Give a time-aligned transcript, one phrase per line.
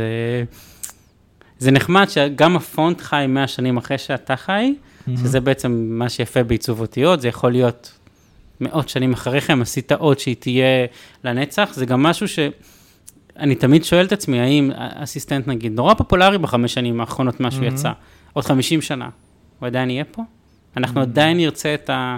[0.00, 0.44] זה,
[1.58, 4.74] זה נחמד שגם הפונט חי 100 שנים אחרי שאתה חי,
[5.16, 7.98] שזה בעצם מה שיפה בעיצוב אותיות, זה יכול להיות
[8.60, 10.86] מאות שנים אחריכם, עשית עוד שהיא תהיה
[11.24, 16.74] לנצח, זה גם משהו שאני תמיד שואל את עצמי, האם אסיסטנט נגיד, נורא פופולרי בחמש
[16.74, 17.92] שנים האחרונות משהו יצא,
[18.32, 19.08] עוד 50 שנה,
[19.58, 20.22] הוא עדיין יהיה פה?
[20.76, 22.16] אנחנו עדיין נרצה את, ה,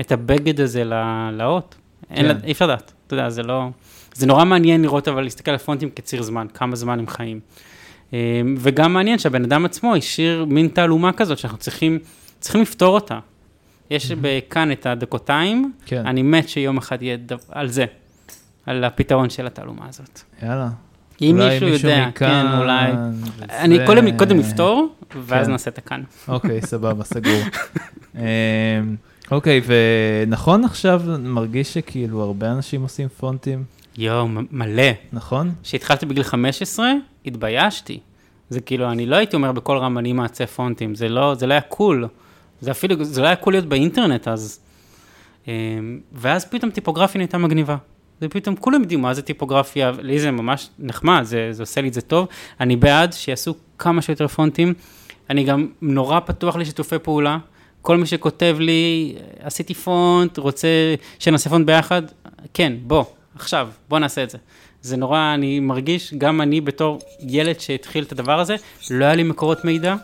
[0.00, 0.84] את הבגד הזה
[1.32, 1.74] לאות,
[2.10, 2.38] אין, כן.
[2.44, 3.68] אי אפשר לדעת, אתה יודע, זה לא,
[4.14, 7.40] זה נורא מעניין לראות, אבל להסתכל על פונטים כציר זמן, כמה זמן הם חיים.
[8.14, 8.18] אה,
[8.58, 11.98] וגם מעניין שהבן אדם עצמו השאיר מין תעלומה כזאת שאנחנו צריכים,
[12.40, 13.18] צריכים לפתור אותה.
[13.90, 16.06] יש בכאן את הדקותיים, כן.
[16.06, 17.84] אני מת שיום אחד יהיה דו, על זה,
[18.66, 20.20] על הפתרון של התעלומה הזאת.
[20.42, 20.68] יאללה.
[21.22, 22.12] אם אולי מישהו יודע, מכאן,
[22.52, 22.92] כן, אולי.
[22.92, 24.88] וזה- אני קודם, קודם לפתור,
[25.26, 25.52] ואז כן.
[25.52, 26.02] נעשה את הכאן.
[26.28, 27.40] אוקיי, סבבה, סגור.
[28.14, 28.20] אמ,
[29.30, 29.60] אוקיי,
[30.26, 33.64] ונכון עכשיו, מרגיש שכאילו הרבה אנשים עושים פונטים,
[33.98, 34.82] יואו, מלא.
[35.12, 35.52] נכון?
[35.62, 36.92] כשהתחלתי בגיל 15,
[37.26, 38.00] התביישתי.
[38.48, 41.52] זה כאילו, אני לא הייתי אומר בכל רם אני מעצב פונטים, זה לא, זה לא
[41.52, 42.08] היה קול.
[42.60, 44.60] זה אפילו, זה לא היה קול להיות באינטרנט אז.
[45.48, 45.52] אמ,
[46.12, 47.76] ואז פתאום טיפוגרפיה נהייתה מגניבה.
[48.20, 51.88] זה פתאום, כולם יודעים מה זה טיפוגרפיה, לי זה ממש נחמד, זה, זה עושה לי
[51.88, 52.28] את זה טוב.
[52.60, 54.74] אני בעד שיעשו כמה שיותר פונטים.
[55.30, 57.38] אני גם נורא פתוח לשיתופי פעולה.
[57.82, 60.68] כל מי שכותב לי, עשיתי פונט, רוצה
[61.18, 62.02] שנעשה פונט ביחד,
[62.54, 63.04] כן, בוא,
[63.36, 64.38] עכשיו, בוא נעשה את זה.
[64.82, 68.56] זה נורא, אני מרגיש, גם אני בתור ילד שהתחיל את הדבר הזה,
[68.90, 69.96] לא היה לי מקורות מידע,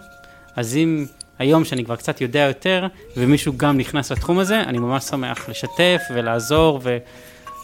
[0.56, 1.06] אז אם
[1.38, 2.86] היום שאני כבר קצת יודע יותר,
[3.16, 6.98] ומישהו גם נכנס לתחום הזה, אני ממש שמח לשתף ולעזור, ו,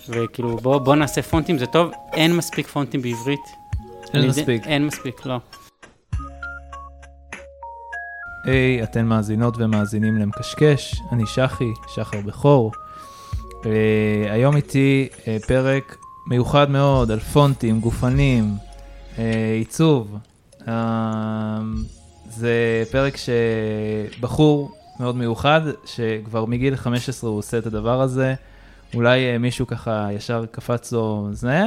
[0.08, 3.40] וכאילו בוא, בוא נעשה פונטים, זה טוב, אין מספיק פונטים בעברית.
[4.14, 4.66] אין אני מספיק.
[4.66, 5.36] אין מספיק, לא.
[8.44, 12.72] היי, אתן מאזינות ומאזינים למקשקש, אני שחי, שחר בכור.
[13.66, 18.54] אה, היום איתי אה, פרק מיוחד מאוד על פונטים, גופנים,
[19.18, 20.18] אה, עיצוב.
[22.28, 28.34] זה פרק שבחור מאוד מיוחד, שכבר מגיל 15 הוא עושה את הדבר הזה.
[28.94, 31.62] אולי מישהו ככה ישר קפץ לו זה.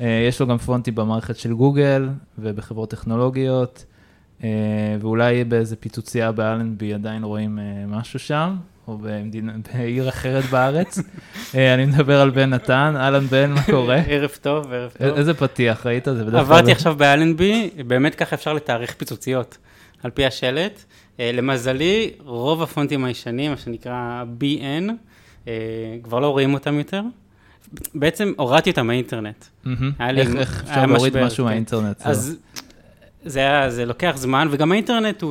[0.00, 3.84] יש לו גם פונטים במערכת של גוגל ובחברות טכנולוגיות.
[5.00, 8.56] ואולי באיזה פיצוצייה באלנבי עדיין רואים משהו שם,
[8.88, 10.98] או במדינה, בעיר אחרת בארץ.
[11.54, 13.96] אה, אני מדבר על בן נתן, אהלן בן, מה קורה?
[14.06, 15.16] ערב טוב, ערב טוב.
[15.18, 16.04] איזה פתיח, ראית?
[16.04, 16.40] זה בדרך כלל...
[16.40, 19.58] עברתי עכשיו באלנבי, באמת ככה אפשר לתאריך פיצוציות,
[20.02, 20.84] על פי השלט.
[21.20, 24.90] אה, למזלי, רוב הפונטים הישנים, מה שנקרא BN,
[25.48, 25.52] אה,
[26.02, 27.02] כבר לא רואים אותם יותר.
[27.94, 29.44] בעצם הורדתי אותם מהאינטרנט.
[30.38, 31.50] איך אפשר להוריד משהו כן.
[31.50, 32.02] מהאינטרנט?
[32.04, 32.36] אז
[33.24, 35.22] זה, היה, זה לוקח זמן, וגם האינטרנט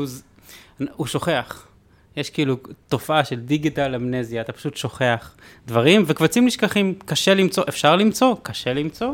[0.96, 1.68] הוא שוכח.
[2.18, 2.58] יש כאילו
[2.88, 5.36] תופעה של דיגיטל אמנזיה, אתה פשוט שוכח
[5.68, 9.14] דברים, וקבצים נשכחים, קשה למצוא, אפשר למצוא, קשה למצוא.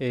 [0.00, 0.06] אה,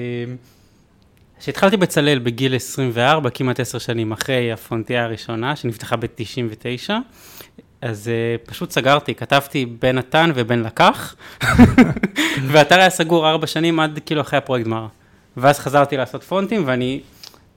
[1.40, 6.90] כשהתחלתי בצלאל בגיל 24, כמעט עשר שנים אחרי הפונטייה הראשונה, שנפתחה ב-99,
[7.82, 11.16] אז uh, פשוט סגרתי, כתבתי בן נתן ובן לקח,
[12.52, 14.88] והאתר היה סגור ארבע שנים עד כאילו אחרי הפרויקט גמר.
[15.38, 17.00] ואז חזרתי לעשות פונטים, ואני,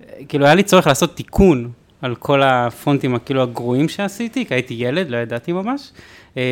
[0.00, 1.70] אה, כאילו היה לי צורך לעשות תיקון
[2.03, 5.91] על כל הפונטים הכאילו הגרועים שעשיתי, כי הייתי ילד, לא ידעתי ממש.
[6.36, 6.42] אה,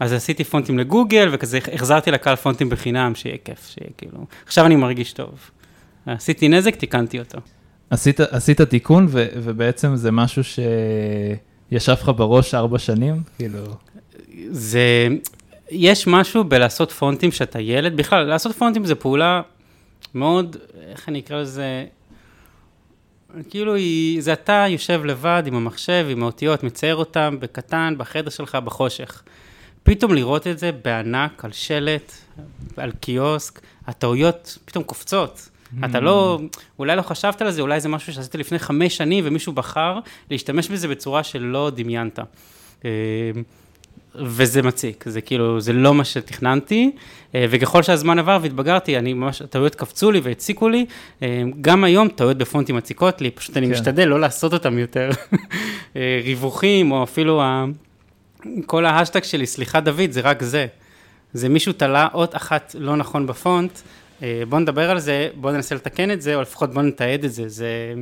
[0.00, 4.76] אז עשיתי פונטים לגוגל, וכזה החזרתי לקהל פונטים בחינם, שיהיה כיף, שיהיה כאילו, עכשיו אני
[4.76, 5.50] מרגיש טוב.
[6.06, 7.38] עשיתי נזק, תיקנתי אותו.
[7.90, 13.22] עשית, עשית תיקון, ו, ובעצם זה משהו שישב לך בראש ארבע שנים?
[13.36, 13.58] כאילו...
[14.50, 15.08] זה,
[15.70, 19.40] יש משהו בלעשות פונטים שאתה ילד, בכלל, לעשות פונטים זה פעולה
[20.14, 20.56] מאוד,
[20.90, 21.84] איך אני אקרא לזה,
[23.50, 28.54] כאילו היא, זה אתה יושב לבד עם המחשב, עם האותיות, מצייר אותם בקטן, בחדר שלך,
[28.54, 29.22] בחושך.
[29.82, 32.12] פתאום לראות את זה בענק, על שלט,
[32.76, 35.48] על קיוסק, הטעויות פתאום קופצות.
[35.84, 36.40] אתה לא,
[36.78, 39.98] אולי לא חשבת על זה, אולי זה משהו שעשית לפני חמש שנים ומישהו בחר
[40.30, 42.18] להשתמש בזה בצורה שלא דמיינת.
[44.18, 46.90] וזה מציק, זה כאילו, זה לא מה שתכננתי,
[47.34, 50.86] אה, וככל שהזמן עבר והתבגרתי, אני ממש, הטעויות קפצו לי והציקו לי,
[51.22, 53.72] אה, גם היום טעויות בפונטים מציקות לי, פשוט אני כן.
[53.72, 55.10] משתדל לא לעשות אותם יותר.
[55.96, 57.64] אה, ריווחים, או אפילו ה...
[58.66, 60.66] כל ההשטג שלי, סליחה דוד, זה רק זה.
[61.32, 63.78] זה מישהו תלה אות אחת לא נכון בפונט,
[64.48, 67.48] בוא נדבר על זה, בוא ננסה לתקן את זה, או לפחות בוא נתעד את זה,
[67.48, 67.94] זה,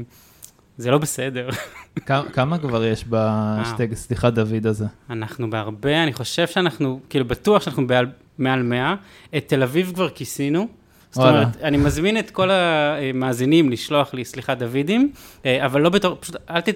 [0.79, 1.49] זה לא בסדר.
[2.33, 4.85] כמה, כבר יש בשטג, סליחה דוד הזה?
[5.11, 8.07] אנחנו בהרבה, אני חושב שאנחנו, כאילו בטוח שאנחנו בעל,
[8.39, 8.95] מעל 100,
[9.37, 10.69] את תל אביב כבר כיסינו.
[11.11, 11.25] זאת.
[11.25, 15.13] אומרת, אני מזמין את כל המאזינים לשלוח לי, סליחה, דוידים,
[15.47, 16.69] אה, אבל לא בתור, פשוט אל ת...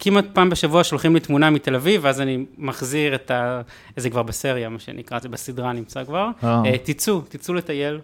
[0.00, 3.60] כמעט פעם בשבוע שולחים לי תמונה מתל אביב, ואז אני מחזיר את ה...
[3.96, 6.28] זה כבר בסריה, מה שנקרא, זה בסדרה נמצא כבר.
[6.44, 6.62] אה.
[6.66, 7.98] אה, תצאו, תצאו לטייל.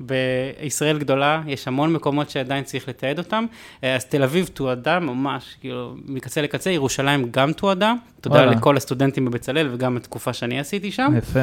[0.00, 3.44] בישראל גדולה, יש המון מקומות שעדיין צריך לתעד אותם,
[3.84, 8.50] אה, אז תל אביב תועדה ממש, כאילו, מקצה לקצה, ירושלים גם תועדה, תודה וואלה.
[8.50, 11.12] לכל הסטודנטים בבצלאל וגם התקופה שאני עשיתי שם.
[11.18, 11.40] יפה.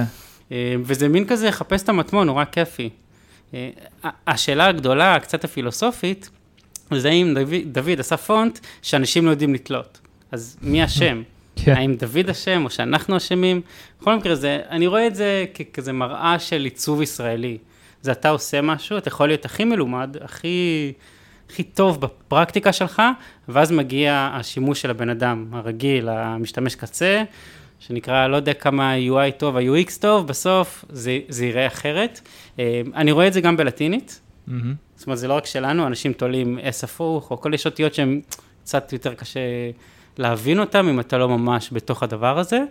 [0.51, 2.89] אה, וזה מין כזה, לחפש את המטמון, נורא כיפי.
[3.53, 3.69] אה,
[4.27, 6.29] השאלה הגדולה, הקצת הפילוסופית,
[6.91, 9.99] זה אם דוד, דוד עשה פונט שאנשים לא יודעים לתלות.
[10.31, 11.21] אז מי אשם?
[11.65, 11.73] כן.
[11.73, 13.61] האם דוד אשם או שאנחנו אשמים?
[14.01, 17.57] בכל מקרה, זה, אני רואה את זה ככזה מראה של עיצוב ישראלי.
[18.01, 20.93] זה אתה עושה משהו, אתה יכול להיות הכי מלומד, הכי,
[21.49, 23.01] הכי טוב בפרקטיקה שלך,
[23.47, 27.23] ואז מגיע השימוש של הבן אדם הרגיל, המשתמש קצה,
[27.79, 32.21] שנקרא, לא יודע כמה ה-UI טוב, ה-UX טוב, בסוף זה, זה ייראה אחרת.
[32.59, 34.73] אה, אני רואה את זה גם בלטינית, מהמם.
[34.95, 38.21] זאת אומרת, זה לא רק שלנו, אנשים תולים אס הפוך, או כל יש אותיות שהן
[38.63, 39.39] קצת יותר קשה
[40.17, 42.63] להבין אותן, אם אתה לא ממש בתוך הדבר הזה.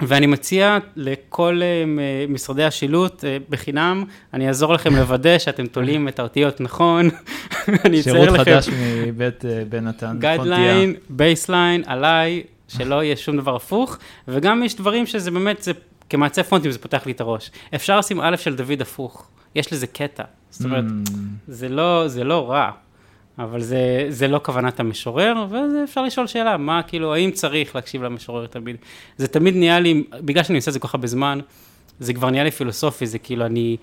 [0.00, 1.84] ואני מציע לכל אה,
[2.28, 4.04] משרדי השילוט אה, בחינם,
[4.34, 7.08] אני אעזור לכם לוודא שאתם תולים את האותיות נכון.
[7.84, 8.68] אני אייצר שירות לכם חדש
[9.06, 10.16] מבית אה, בן נתן.
[10.20, 13.98] guideline, baseline, עליי, שלא יהיה שום דבר הפוך,
[14.28, 15.72] וגם יש דברים שזה באמת, זה,
[16.10, 17.50] כמעצב פונטים זה פותח לי את הראש.
[17.74, 20.24] אפשר לשים א' של דוד הפוך, יש לזה קטע.
[20.50, 21.10] זאת אומרת, Mm,
[21.48, 22.70] זה לא, זה לא רע,
[23.38, 28.46] אבל זה, זה לא כוונת המשורר, ואפשר לשאול שאלה, מה כאילו, האם צריך להקשיב למשורר
[28.46, 28.76] תמיד?
[29.16, 31.38] זה תמיד נהיה לי, בגלל שאני עושה את זה כל כך הרבה זמן,
[32.00, 33.76] זה כבר נהיה לי פילוסופי, זה כאילו, אני,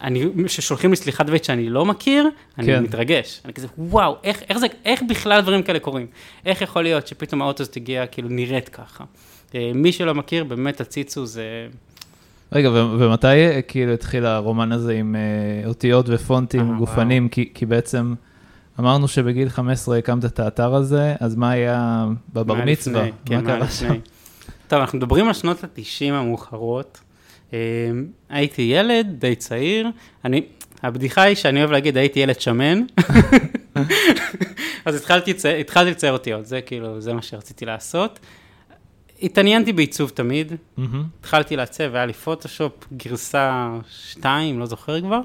[0.00, 2.82] אני, כששולחים לי סליחת דבית שאני לא מכיר, אני כן.
[2.82, 3.40] מתרגש.
[3.44, 6.06] אני כזה, וואו, איך, איך זה, איך בכלל דברים כאלה קורים?
[6.46, 9.04] איך יכול להיות שפתאום האוטו הזאת הגיעה, כאילו, נראית ככה?
[9.54, 11.68] אה, מי שלא מכיר, באמת הציצו זה...
[12.52, 17.28] רגע, ו- ומתי אה, כאילו התחיל הרומן הזה עם אה, אותיות ופונטים אה, גופניים?
[17.28, 18.14] כי, כי בעצם
[18.80, 23.06] אמרנו שבגיל 15 הקמת את האתר הזה, אז מה היה בבר מצווה?
[23.24, 23.94] כן, מה קרה שם?
[24.68, 27.00] טוב, אנחנו מדברים על שנות ה-90 המאוחרות.
[27.52, 27.58] אה,
[28.28, 29.88] הייתי ילד די צעיר,
[30.24, 30.42] אני,
[30.82, 32.82] הבדיחה היא שאני אוהב להגיד הייתי ילד שמן,
[34.84, 38.18] אז התחלתי, התחלתי לצייר אותיות, זה כאילו, זה מה שרציתי לעשות.
[39.22, 41.04] התעניינתי בעיצוב תמיד, מהמם.
[41.20, 45.20] התחלתי לעצב, היה לי פוטושופ גרסה 2, לא זוכר כבר,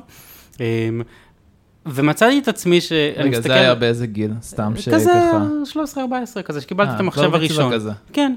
[0.61, 0.89] אה,
[1.85, 3.47] ומצאתי את עצמי שאני רגע, מסתכל...
[3.47, 4.31] זה היה באיזה גיל?
[4.41, 5.11] סתם כזה
[5.65, 5.99] שככה...
[6.39, 7.73] 13-14 כזה, שקיבלתי אה, את המחשב בר מצווה הראשון.
[7.73, 7.91] כזה.
[8.13, 8.33] כן,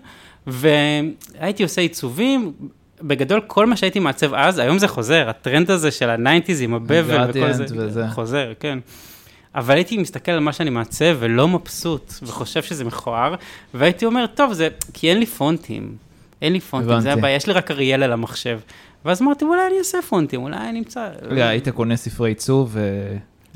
[0.46, 2.52] והייתי עושה עיצובים,
[3.02, 6.74] בגדול כל מה שהייתי מעצב אז, היום זה חוזר, הטרנד הזה של ה nineties עם
[6.74, 8.08] ה bubble וכל זה, וזה.
[8.08, 8.78] חוזר, כן.
[9.54, 13.34] אבל הייתי מסתכל על מה שאני מעצב ולא מבסוט, וחושב שזה מכוער,
[13.74, 15.96] והייתי אומר, טוב, זה כי אין לי פונטים,
[16.42, 17.10] אין לי פונטים, זה הבנתי.
[17.10, 18.58] הבעיה, יש לי רק אריאל על המחשב.
[19.04, 21.08] ואז אמרתי, אולי אני אעשה פונטים, אולי אני אמצא...
[21.22, 22.80] רגע, היית קונה ספרי עיצוב ו...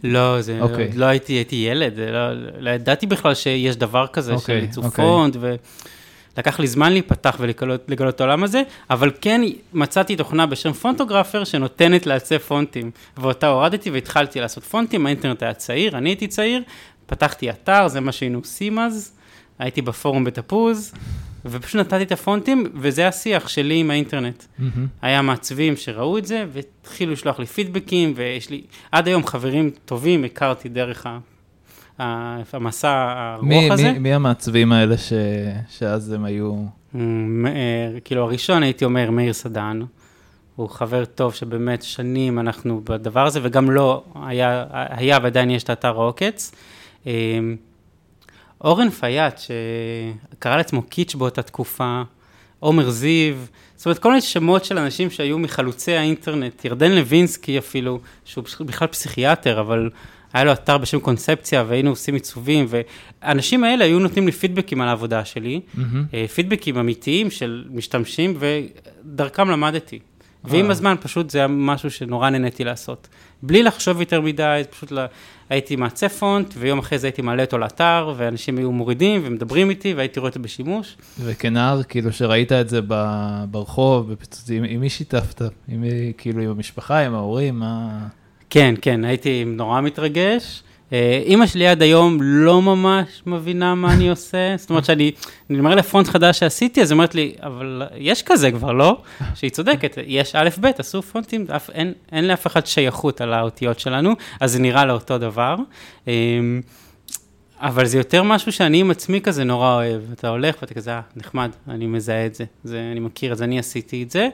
[0.05, 0.91] לא, זה, אוקיי.
[0.93, 0.97] okay.
[0.97, 4.85] לא הייתי, הייתי ילד, לא, לא ידעתי בכלל שיש דבר כזה okay, של אוקיי, עיצוב
[4.85, 5.05] אוקיי.
[5.05, 9.41] פונט, ולקח לי זמן להיפתח ולגלות לגלות את העולם הזה, אבל כן
[9.73, 15.99] מצאתי תוכנה בשם פונטוגרפר שנותנת לעצב פונטים, ואותה הורדתי והתחלתי לעשות פונטים, האינטרנט היה צעיר,
[15.99, 16.63] אני הייתי צעיר,
[17.07, 19.13] פתחתי אתר, זה מה שהיינו עושים אז,
[19.59, 20.93] הייתי בפורום בתפוז,
[21.45, 24.45] ופשוט נתתי את הפונטים, וזה השיח שלי עם האינטרנט.
[24.59, 24.87] מהמם.
[25.03, 28.63] היה מעצבים שראו את זה, והתחילו לשלוח לי פידבקים, ויש לי,
[28.93, 31.19] עד היום חברים טובים הכרתי דרך ה,
[32.53, 33.93] המסע הארוך מי, הזה.
[33.93, 35.13] מי, מי המעצבים האלה ש...
[35.69, 36.65] שאז הם היו...
[36.95, 37.01] אה,
[38.05, 39.81] כאילו הראשון הייתי אומר מאיר סדן,
[40.57, 45.71] הוא חבר טוב שבאמת שנים אנחנו בדבר הזה, וגם לו היה, היה ועדיין יש את
[45.71, 46.53] האתר העוקץ.
[48.61, 52.03] אורן פייט, שקרא לעצמו קיטש באותה תקופה,
[52.61, 53.35] עומר זיו,
[53.77, 58.89] זאת אומרת כל מיני שמות של אנשים שהיו מחלוצי האינטרנט, ירדן לוינסקי אפילו, שהוא בכלל
[58.89, 59.91] פסיכיאטר, אבל
[60.33, 64.89] היה לו אתר בשם קונספציה והיינו עושים עיצובים, והאנשים האלה היו נותנים לי פידבקים על
[64.89, 65.61] העבודה שלי.
[66.15, 69.99] אה, פידבקים אמיתיים של משתמשים, ודרכם למדתי.
[70.45, 70.71] ועם אה.
[70.71, 73.09] הזמן פשוט זה היה משהו שנורא נהניתי לעשות.
[73.43, 75.07] בלי לחשוב יותר מדי, פשוט לה...
[75.51, 79.95] הייתי מעצב פונט, ויום אחרי זה הייתי מעלה אותו לאתר, ואנשים היו מורידים ומדברים איתי,
[79.95, 80.97] והייתי רואה אותו בשימוש.
[81.21, 82.81] וכנער, כאילו, שראית את זה
[83.51, 85.43] ברחוב, בפיצוצים, עם, עם מי שיתפת?
[85.69, 85.85] עם
[86.19, 88.07] כאילו, עם המשפחה, עם ההורים, מה...
[88.51, 90.63] כן, כן, הייתי נורא מתרגש.
[90.93, 95.11] אה, אימא שלי עד היום לא ממש מבינה מה אני עושה, זאת אומרת שאני,
[95.51, 99.03] אני אומר לה פונט חדש שעשיתי, אז היא אומרת לי, אבל יש כזה כבר, לא?
[99.35, 103.81] שהיא צודקת, יש א', ב', עשו פונטים, אף, אין, אין לאף אחד שייכות על האותיות
[103.81, 105.57] שלנו, אז זה נראה לה אותו דבר.
[106.09, 106.13] אה,
[107.61, 110.03] אבל זה יותר משהו שאני עם עצמי כזה נורא אוהב.
[110.13, 113.45] אתה הולך ואתה כזה, אה, נחמד, אני מזהה את זה, זה, אני מכיר את זה,
[113.45, 114.29] אני עשיתי את זה.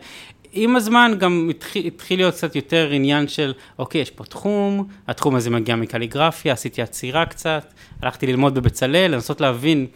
[0.54, 5.34] עם הזמן גם התחיל, התחיל להיות קצת יותר עניין של, אוקיי, יש פה תחום, התחום
[5.34, 9.86] הזה מגיע מקליגרפיה, עשיתי עצירה קצת, הלכתי ללמוד בבצלאל, לנסות להבין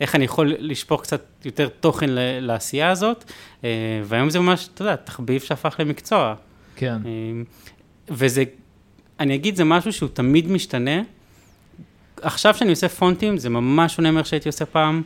[0.00, 2.06] איך אני יכול לשפוך קצת יותר תוכן
[2.40, 3.24] לעשייה הזאת,
[3.64, 3.70] אה,
[4.04, 6.34] והיום זה ממש, אתה יודע, תחביב שהפך למקצוע.
[6.76, 6.96] כן.
[7.06, 7.10] אה,
[8.08, 8.44] וזה,
[9.20, 11.02] אני אגיד, זה משהו שהוא תמיד משתנה.
[12.22, 15.02] עכשיו שאני עושה פונטים, זה ממש שונה מאיך שהייתי עושה פעם.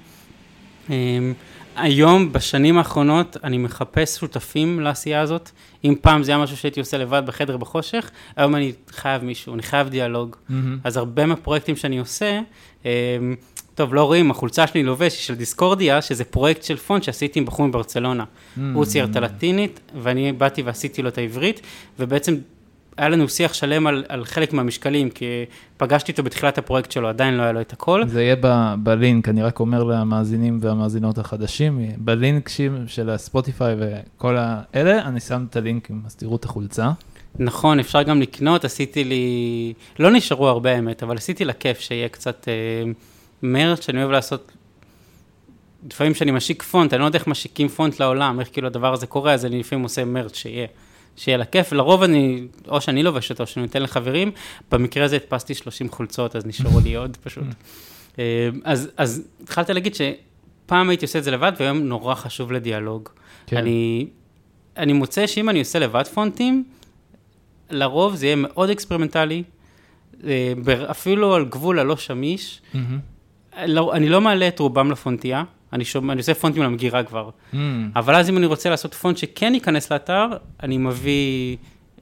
[1.77, 5.51] היום, בשנים האחרונות, אני מחפש שותפים לעשייה הזאת.
[5.85, 9.63] אם פעם זה היה משהו שהייתי עושה לבד בחדר בחושך, היום אני חייב מישהו, אני
[9.63, 10.37] חייב דיאלוג.
[10.37, 10.53] Mm-hmm.
[10.85, 12.41] אז הרבה מהפרויקטים שאני עושה,
[12.85, 12.91] אמ,
[13.75, 17.45] טוב, לא רואים, החולצה שלי לובש היא של דיסקורדיה, שזה פרויקט של פונט שעשיתי עם
[17.45, 18.25] בחור מברצלונה.
[18.25, 18.61] Mm-hmm.
[18.75, 21.61] הוא צייר את הלטינית, ואני באתי ועשיתי לו את העברית,
[21.99, 22.37] ובעצם
[22.97, 25.45] היה לנו שיח שלם על, על חלק מהמשקלים, כי
[25.77, 28.03] פגשתי אותו בתחילת הפרויקט שלו, עדיין לא היה לו את הכל.
[28.07, 32.49] זה יהיה ב- בלינק, אני רק אומר למאזינים והמאזינות החדשים, בלינק
[32.87, 36.91] של הספוטיפיי וכל האלה, אני שם את הלינקים, אז תראו את החולצה.
[37.39, 42.09] נכון, אפשר גם לקנות, עשיתי לי, לא נשארו הרבה האמת, אבל עשיתי לה כיף שיהיה
[42.09, 42.93] קצת אה,
[43.43, 44.53] מרץ, שאני אוהב לעשות,
[45.91, 49.07] לפעמים כשאני משיק פונט, אני לא יודע איך משיקים פונט לעולם, איך כאילו הדבר הזה
[49.07, 50.67] קורה, אז אני לפעמים עושה מרץ שיהיה.
[51.17, 54.31] שיהיה לה כיף, לרוב אני, או שאני לובש אותו, או שאני נותן לחברים,
[54.73, 57.45] במקרה הזה הדפסתי 30 חולצות, אז נשארו לי עוד פשוט.
[58.19, 62.65] אה, אז, אז התחלתי להגיד שפעם הייתי עושה את זה לבד, והיום נורא חשוב לי
[62.65, 63.09] דיאלוג.
[63.47, 63.57] כן.
[63.57, 64.07] אני,
[64.77, 66.65] אני מוצא שאם אני עושה לבד פונטים,
[67.71, 69.43] לרוב זה יהיה מאוד אקספרימנטלי,
[70.25, 70.53] אה,
[70.91, 72.63] אפילו על גבול הלא שמיש.
[73.67, 77.31] לא, אני לא מעלה את רובם לפונטייה, אני, שומע, אני עושה פונטים למגירה כבר.
[77.53, 77.57] Mm.
[77.97, 80.27] אבל אז אם אני רוצה לעשות פונט שכן ייכנס לאתר,
[80.63, 81.57] אני מביא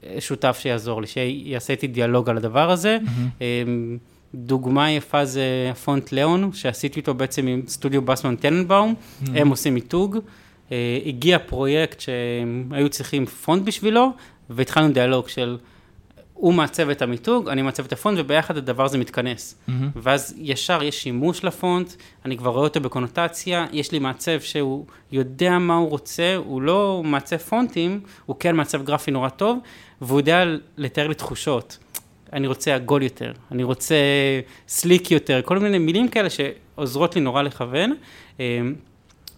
[0.07, 2.99] אה, שותף שיעזור לי, שיעשה איתי דיאלוג על הדבר הזה.
[3.41, 3.99] אמ,
[4.35, 8.95] דוגמה יפה זה הפונט ליאון, שעשיתי אותו בעצם עם סטודיו בסמן טננבאום,
[9.35, 10.19] הם עושים מיתוג.
[10.73, 14.13] אה, הגיע פרויקט שהם היו צריכים פונט בשבילו,
[14.51, 15.59] והתחלנו דיאלוג של
[16.35, 19.55] הוא מעצב את המיתוג, אני מעצב את הפונט, וביחד הדבר הזה מתכנס.
[19.69, 19.91] מהמם.
[19.97, 21.93] ואז ישר יש שימוש לפונט,
[22.25, 27.03] אני כבר רואה אותו בקונוטציה, יש לי מעצב שהוא יודע מה הוא רוצה, הוא לא
[27.05, 29.59] מעצב פונטים, הוא כן מעצב גרפי נורא טוב,
[30.01, 30.45] והוא יודע
[30.77, 31.79] לתאר לי תחושות.
[32.33, 33.97] אני רוצה עגול יותר, אני רוצה
[34.69, 37.95] סליק יותר, כל מיני מילים כאלה שעוזרות לי נורא לכוון.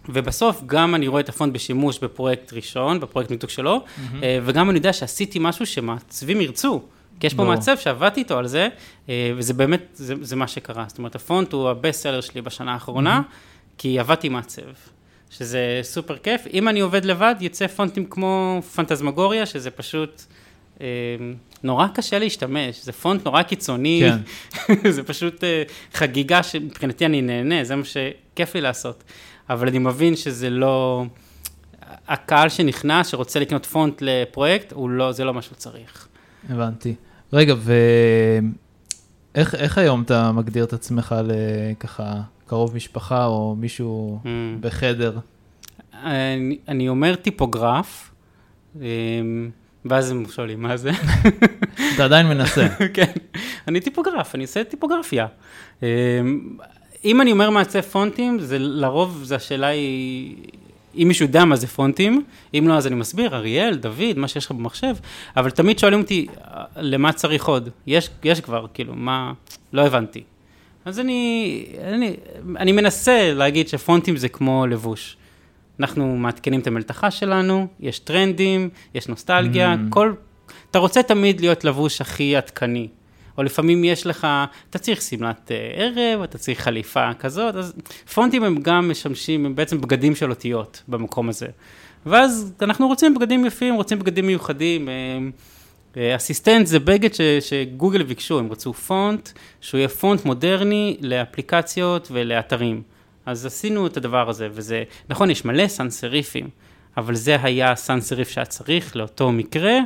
[0.09, 3.83] ובסוף גם אני רואה את הפונט בשימוש בפרויקט ראשון, בפרויקט מיתוג שלו,
[4.23, 6.81] אה, וגם אני יודע שעשיתי משהו שמעצבים ירצו.
[7.19, 7.43] כי יש פה.
[7.43, 8.67] מעצב שעבדתי איתו על זה,
[9.09, 10.85] אה, וזה באמת, זה, זה מה שקרה.
[10.87, 13.21] זאת אומרת, הפונט הוא הבסט סלר שלי בשנה האחרונה,
[13.77, 14.61] כי עבדתי מעצב,
[15.29, 16.41] שזה סופר כיף.
[16.53, 20.23] אם אני עובד לבד, יוצא פונטים כמו פנטזמגוריה, שזה פשוט
[20.81, 20.87] אה,
[21.63, 24.03] נורא קשה להשתמש, זה פונט נורא קיצוני,
[24.67, 24.89] כן.
[24.95, 25.43] זה פשוט
[25.93, 29.03] חגיגה שמבחינתי אני נהנה, זה מה שכיף לי לעשות.
[29.49, 31.05] אבל אני מבין שזה לא...
[32.07, 36.07] הקהל שנכנס, שרוצה לקנות פונט לפרויקט, לא, זה לא מה שהוא צריך.
[36.49, 36.95] הבנתי.
[37.33, 37.55] רגע,
[39.35, 42.13] ואיך איך היום אתה מגדיר את עצמך לככה
[42.47, 44.27] קרוב משפחה או מישהו Mm.
[44.59, 45.19] בחדר?
[46.03, 48.11] אני, אני אומר טיפוגרף,
[48.75, 48.81] אמ,
[49.85, 50.91] ואז הם שואלים מה זה.
[51.95, 52.67] אתה עדיין מנסה.
[52.93, 53.11] כן,
[53.67, 55.27] אני טיפוגרף, אני עושה טיפוגרפיה.
[57.05, 60.35] אם אני אומר מעצב פונטים, זה לרוב, זה השאלה היא,
[60.95, 62.23] אם מישהו יודע מה זה פונטים,
[62.53, 64.95] אם לא, אז אני מסביר, אריאל, דוד, מה שיש לך במחשב,
[65.37, 66.27] אבל תמיד שואלים אותי,
[66.75, 67.69] למה צריך עוד?
[67.87, 69.33] יש, יש כבר, כאילו, מה,
[69.73, 70.23] לא הבנתי.
[70.85, 72.13] אז אני, אני,
[72.57, 75.17] אני מנסה להגיד שפונטים זה כמו לבוש.
[75.79, 79.89] אנחנו מעדכנים את המלתחה שלנו, יש טרנדים, יש נוסטלגיה, Mm.
[79.89, 80.13] כל...
[80.71, 82.87] אתה רוצה תמיד להיות לבוש הכי עדכני.
[83.37, 84.27] או לפעמים יש לך,
[84.69, 87.73] אתה צריך שמלת אה, ערב, אתה צריך חליפה כזאת, אז
[88.13, 91.47] פונטים הם גם משמשים, הם בעצם בגדים של אותיות במקום הזה.
[92.05, 94.89] ואז אנחנו רוצים בגדים יפים, רוצים בגדים מיוחדים.
[94.89, 94.93] אה,
[95.97, 99.29] אה, אסיסטנט זה בגד ש, שגוגל ביקשו, הם רצו פונט,
[99.61, 102.81] שהוא יהיה פונט מודרני לאפליקציות ולאתרים.
[103.25, 106.49] אז עשינו את הדבר הזה, וזה, נכון, יש מלא סנסריפים,
[106.97, 109.79] אבל זה היה הסנסריף שהיה צריך לאותו מקרה,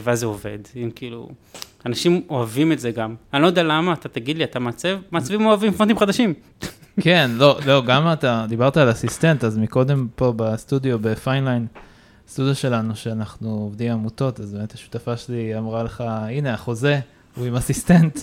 [0.00, 0.58] ואז זה עובד.
[0.76, 1.28] אם כאילו,
[1.86, 3.14] אנשים אוהבים את זה גם.
[3.34, 4.96] אני לא יודע למה, אתה תגיד לי, אתה מעצב?
[5.10, 6.34] מעצבים אוהבים פונטים חדשים.
[7.00, 11.66] כן, לא, לא, גם אתה דיברת על Assistant, אז מקודם פה בסטודיו, בפיינליין,
[12.28, 17.00] סטודיו שלנו, שאנחנו עובדים עמותות, אז באמת השותפה שלי אמרה לך, הנה החוזה,
[17.36, 18.18] הוא עם Assistant,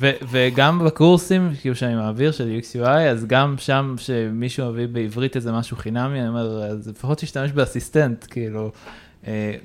[0.00, 5.36] ו- וגם בקורסים, כאילו שאני מעביר של UX UI, אז גם שם שמישהו מביא בעברית
[5.36, 8.72] איזה משהו חינמי, אני אומר, אז לפחות תשתמש ב Assistant, כאילו,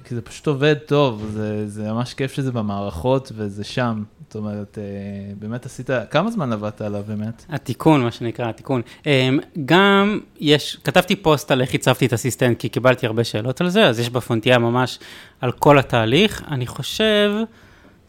[0.04, 4.04] כי זה פשוט עובד טוב, זה, זה ממש כיף שזה במערכות וזה שם.
[4.30, 7.46] זאת אומרת, אה, באמת עשית, כמה זמן עבדת עליו באמת?
[7.50, 8.82] התיקון, מה שנקרא, התיקון.
[9.06, 13.70] אמ, גם יש, כתבתי פוסט על איך הצבתי את אסיסטנט, כי קיבלתי הרבה שאלות על
[13.70, 15.00] זה, אז יש בפונטייה ממש
[15.42, 16.44] על כל התהליך.
[16.52, 17.32] אני חושב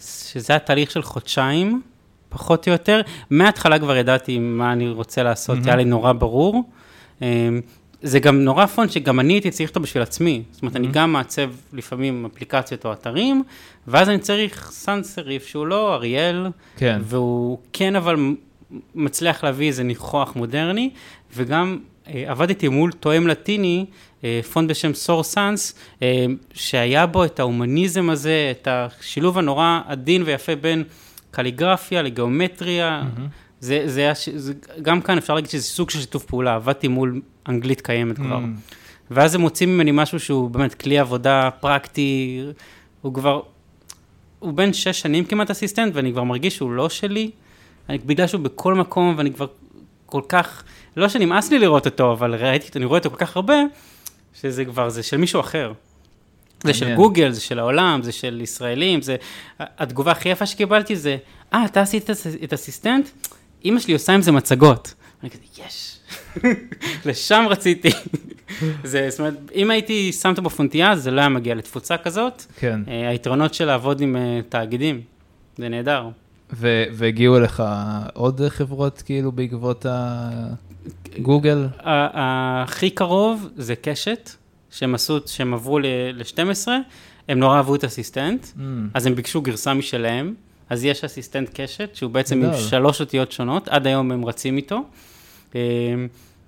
[0.00, 1.82] שזה היה תהליך של חודשיים,
[2.28, 3.00] פחות או יותר.
[3.30, 5.68] מההתחלה כבר ידעתי מה אני רוצה לעשות, מהמם.
[5.68, 6.64] היה לי נורא ברור.
[8.02, 10.42] זה גם נורא פונט שגם אני הייתי צריך אותו בשביל עצמי.
[10.52, 13.42] זאת אומרת, אני גם מעצב לפעמים אפליקציות או אתרים,
[13.86, 17.00] ואז אני צריך סאנס סריף שהוא לא אריאל, כן.
[17.04, 18.16] והוא כן אבל
[18.94, 20.90] מצליח להביא איזה ניחוח מודרני,
[21.36, 21.78] וגם
[22.08, 23.86] אה, עבדתי מול תואם לטיני,
[24.24, 30.22] אה, פונט בשם סור סאנס, אה, שהיה בו את ההומניזם הזה, את השילוב הנורא עדין
[30.26, 30.84] ויפה בין
[31.30, 33.02] קליגרפיה לגיאומטריה.
[33.60, 34.52] זה, זה, ש- זה,
[34.82, 38.38] גם כאן אפשר להגיד שזה סוג של שיתוף פעולה, עבדתי מול אנגלית קיימת כבר.
[38.38, 38.74] Mm.
[39.10, 42.42] ואז הם מוצאים ממני משהו שהוא באמת כלי עבודה פרקטי,
[43.02, 43.40] הוא כבר,
[44.38, 47.30] הוא בן שש שנים כמעט אסיסטנט, ואני כבר מרגיש שהוא לא שלי,
[47.88, 49.46] אני, בגלל שהוא בכל מקום, ואני כבר
[50.06, 50.62] כל כך,
[50.96, 53.54] לא שנמאס לי לראות אותו, אבל ראיתי, אני רואה אותו כל כך הרבה,
[54.40, 55.72] שזה כבר, זה של מישהו אחר.
[56.64, 56.94] זה של.
[56.94, 59.16] גוגל, זה של העולם, זה של ישראלים, זה...
[59.58, 61.16] התגובה הכי יפה שקיבלתי זה,
[61.54, 62.10] אה, אתה עשית
[62.44, 63.08] את אסיסטנט?
[63.64, 64.94] אימא שלי עושה עם זה מצגות.
[65.22, 65.98] אני כזה, יש.
[67.06, 67.90] לשם רציתי.
[68.84, 72.42] זה, זאת אומרת, אם הייתי שם אותו בפונטייה, זה לא היה מגיע לתפוצה כזאת.
[72.58, 72.80] כן.
[72.88, 75.00] אה, היתרונות של לעבוד עם אה, תאגידים,
[75.58, 76.08] זה נהדר.
[76.52, 77.62] ו- והגיעו אליך
[78.14, 79.86] עוד חברות כאילו בעקבות
[81.16, 81.66] הגוגל?
[81.84, 84.30] הכי קרוב זה קשת,
[84.70, 86.68] שהם עשו, שהם עברו ל-12,
[87.28, 88.60] הם נורא אהבו את אסיסטנט, Mm,
[88.94, 90.34] אז הם ביקשו גרסה משלהם,
[90.70, 92.50] אז יש אסיסטנט קשת, שהוא בעצם עם.
[92.54, 94.82] שלוש אותיות שונות, עד היום הם רצים איתו.
[95.54, 95.60] אה,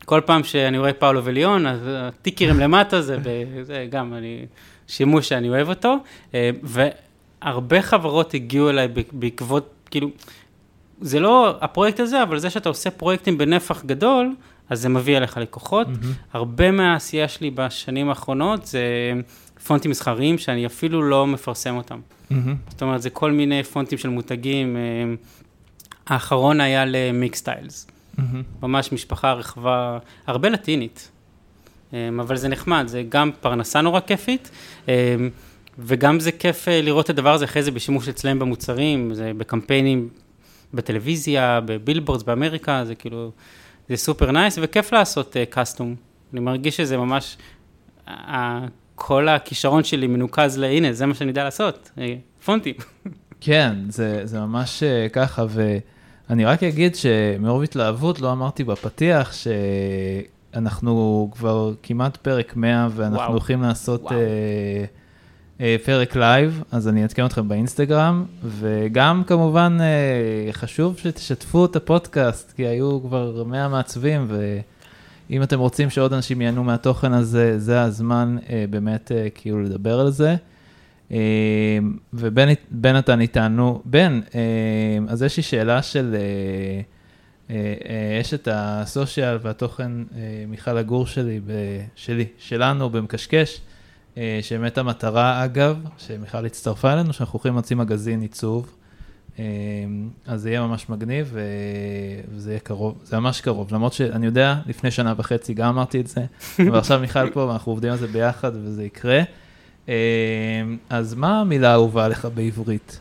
[0.04, 3.18] כל פעם שאני רואה פאולו וליון, אז הטיקרים למטה, זה,
[3.62, 4.46] זה גם אני,
[4.88, 5.96] שימוש שאני אוהב אותו,
[6.34, 10.08] אה, והרבה חברות הגיעו אליי בעקבות, כאילו,
[11.00, 14.34] זה לא הפרויקט הזה, אבל זה שאתה עושה פרויקטים בנפח גדול,
[14.72, 15.88] אז זה מביא אליך לקוחות.
[15.88, 16.12] מהמם.
[16.32, 18.82] הרבה מהעשייה שלי בשנים האחרונות זה
[19.66, 22.00] פונטים מסחריים שאני אפילו לא מפרסם אותם.
[22.30, 22.56] מהמם.
[22.68, 24.76] זאת אומרת, זה כל מיני פונטים של מותגים.
[24.76, 24.82] אה,
[26.06, 27.86] האחרון היה ל Mixtiles,
[28.18, 28.42] מהמם.
[28.62, 31.10] ממש משפחה רחבה, הרבה לטינית.
[31.94, 34.50] אה, אבל זה נחמד, זה גם פרנסה נורא כיפית,
[34.88, 35.16] אה,
[35.78, 40.08] וגם זה כיף לראות את הדבר הזה אחרי זה בשימוש אצלם במוצרים, זה בקמפיינים
[40.74, 43.30] בטלוויזיה, ב billboards באמריקה, זה כאילו,
[43.92, 45.94] זה super nice, וכיף לעשות custom.
[46.32, 47.36] אני מרגיש שזה ממש,
[48.08, 50.64] ה- כל הכישרון שלי מנוקז ל...
[50.64, 52.14] הנה, זה מה שאני יודע לעשות, אה,
[52.44, 52.74] פונטים.
[53.40, 59.32] כן, זה, זה ממש אה, ככה, ואני רק אגיד שמרוב התלהבות לא אמרתי בפתיח
[60.52, 63.30] שאנחנו כבר כמעט פרק 100 ואנחנו וואו.
[63.30, 64.16] הולכים לעשות וואו.
[65.60, 72.52] אה, פרק live, אז אני אעדכן אתכם באינסטגרם, וגם כמובן אה, חשוב שתשתפו את הפודקאסט,
[72.56, 74.26] כי היו כבר 100 מעצבים,
[75.30, 80.10] ואם אתם רוצים שעוד אנשים ייהנו מהתוכן הזה, זה הזמן אה, באמת כאילו לדבר על
[80.10, 80.36] זה.
[82.14, 84.20] ובן בן נתן איתנו, בן,
[85.08, 86.16] אז יש לי שאלה של,
[88.34, 89.92] את הסושיאל והתוכן,
[90.48, 91.40] מיכל הגור שלי,
[91.96, 93.60] שלי, שלנו במקשקש,
[94.42, 98.74] שבאמת המטרה, אגב, שמיכל הצטרפה אלינו, שאנחנו הולכים להוציא מגזין עיצוב,
[99.38, 99.44] אה,
[100.26, 101.40] אז זה יהיה ממש מגניב, ו-
[102.34, 106.06] וזה יהיה קרוב, זה ממש קרוב, למרות שאני יודע, לפני שנה וחצי גם אמרתי את
[106.06, 106.24] זה,
[106.68, 109.20] אבל עכשיו מיכל פה ואנחנו עובדים על זה ביחד וזה יקרה.
[109.88, 109.94] אה,
[110.90, 113.00] אז מה המילה האהובה עליך בעברית?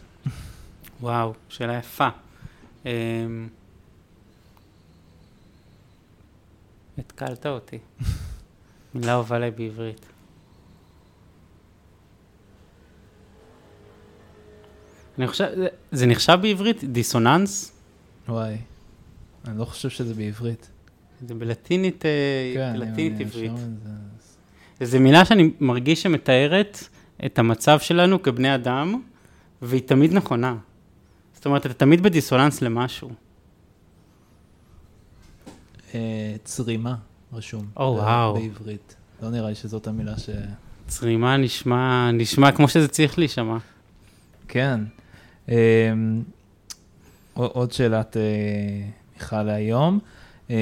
[1.01, 2.07] וואו, שאלה יפה.
[6.97, 7.77] התקלת אותי.
[8.95, 10.10] מילה אהובה עליי בעברית.
[15.17, 15.45] אני חושב,
[15.91, 17.71] זה- נחשב בעברית דיסוננס?
[18.29, 18.55] וואי,
[19.47, 20.69] אני לא חושב שזה בעברית.
[21.27, 22.11] זה בלטינית, אה,
[22.55, 23.51] כן, אם לטינית אני עברית.
[24.79, 26.83] זה, זו מילה שאני מרגיש שמתארת
[27.25, 29.01] את המצב שלנו כבני אדם,
[29.61, 30.55] והיא תמיד נכונה.
[31.33, 33.09] זאת אומרת, אתה תמיד בדיסוננס למשהו.
[35.95, 36.95] אה, צרימה
[37.33, 37.65] רשום.
[37.77, 38.33] או, ב- וואו.
[38.33, 38.95] בעברית.
[39.21, 40.29] לא נראה לי שזאת המילה ש...
[40.87, 43.57] צרימה נשמע, נשמע כמו שזה צריך להישמע.
[44.47, 44.79] כן.
[45.49, 45.55] אה,
[47.33, 48.21] עוד- שאלת אה,
[49.13, 49.99] מיכל להיום.
[50.49, 50.55] אה,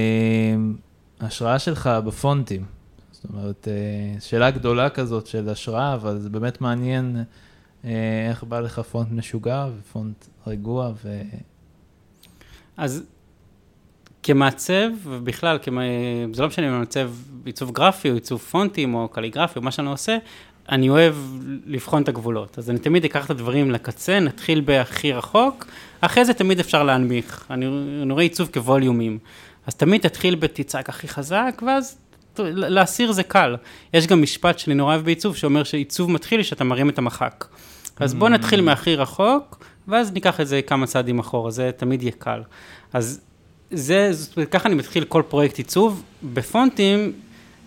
[1.19, 2.65] ההשראה שלך בפונטים.
[3.11, 7.23] זאת אומרת, אה, שאלה גדולה כזאת של השראה, אבל זה באמת מעניין
[7.85, 7.89] אה,
[8.29, 11.21] איך בא לך פונט משוגע ופונט רגוע ו...
[12.77, 13.03] אז
[14.23, 15.81] כמעצב, ובכלל, כמה,
[16.33, 17.11] זה לא משנה אם אני מעצב
[17.45, 20.17] עיצוב גרפי או עיצוב פונטים או קליגרפי או מה שאני עושה,
[20.71, 21.15] אני אוהב
[21.65, 22.57] לבחון את הגבולות.
[22.57, 25.65] אז אני תמיד אקח את הדברים לקצה, נתחיל בהכי רחוק,
[26.01, 27.45] אחרי זה תמיד אפשר להנמיך.
[27.49, 27.65] אני,
[28.03, 29.17] אני רואה עיצוב כווליומים.
[29.67, 31.97] אז תמיד תתחיל בתצעק הכי חזק, ואז
[32.39, 33.55] להסיר זה קל.
[33.93, 37.45] יש גם משפט שאני נורא אוהב בעיצוב, שאומר שעיצוב מתחיל כשאתה מרים את המחק.
[37.99, 42.11] אז בוא נתחיל מהכי רחוק, ואז ניקח את זה כמה צעדים אחורה, זה תמיד יהיה
[42.11, 42.41] קל.
[42.93, 43.21] אז
[43.71, 44.11] זה,
[44.51, 46.03] ככה אני מתחיל כל פרויקט עיצוב.
[46.23, 47.13] בפונטים,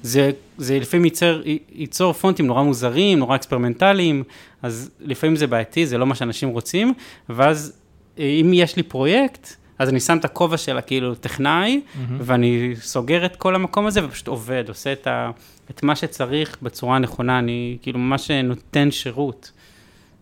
[0.02, 4.24] זה, זה לפעמים ייצר, ייצור פונטים נורא מוזרים, נורא אקספרימנטליים,
[4.62, 6.94] אז לפעמים זה בעייתי, זה לא מה שאנשים רוצים,
[7.28, 7.72] ואז
[8.18, 11.98] אה, אם יש לי פרויקט, אז אני שם את הכובע של הכאילו טכנאי, mm-hmm.
[12.20, 15.30] ואני סוגר את כל המקום הזה ופשוט עובד, עושה את, ה,
[15.70, 19.52] את מה שצריך בצורה הנכונה, אני כאילו ממש נותן שירות.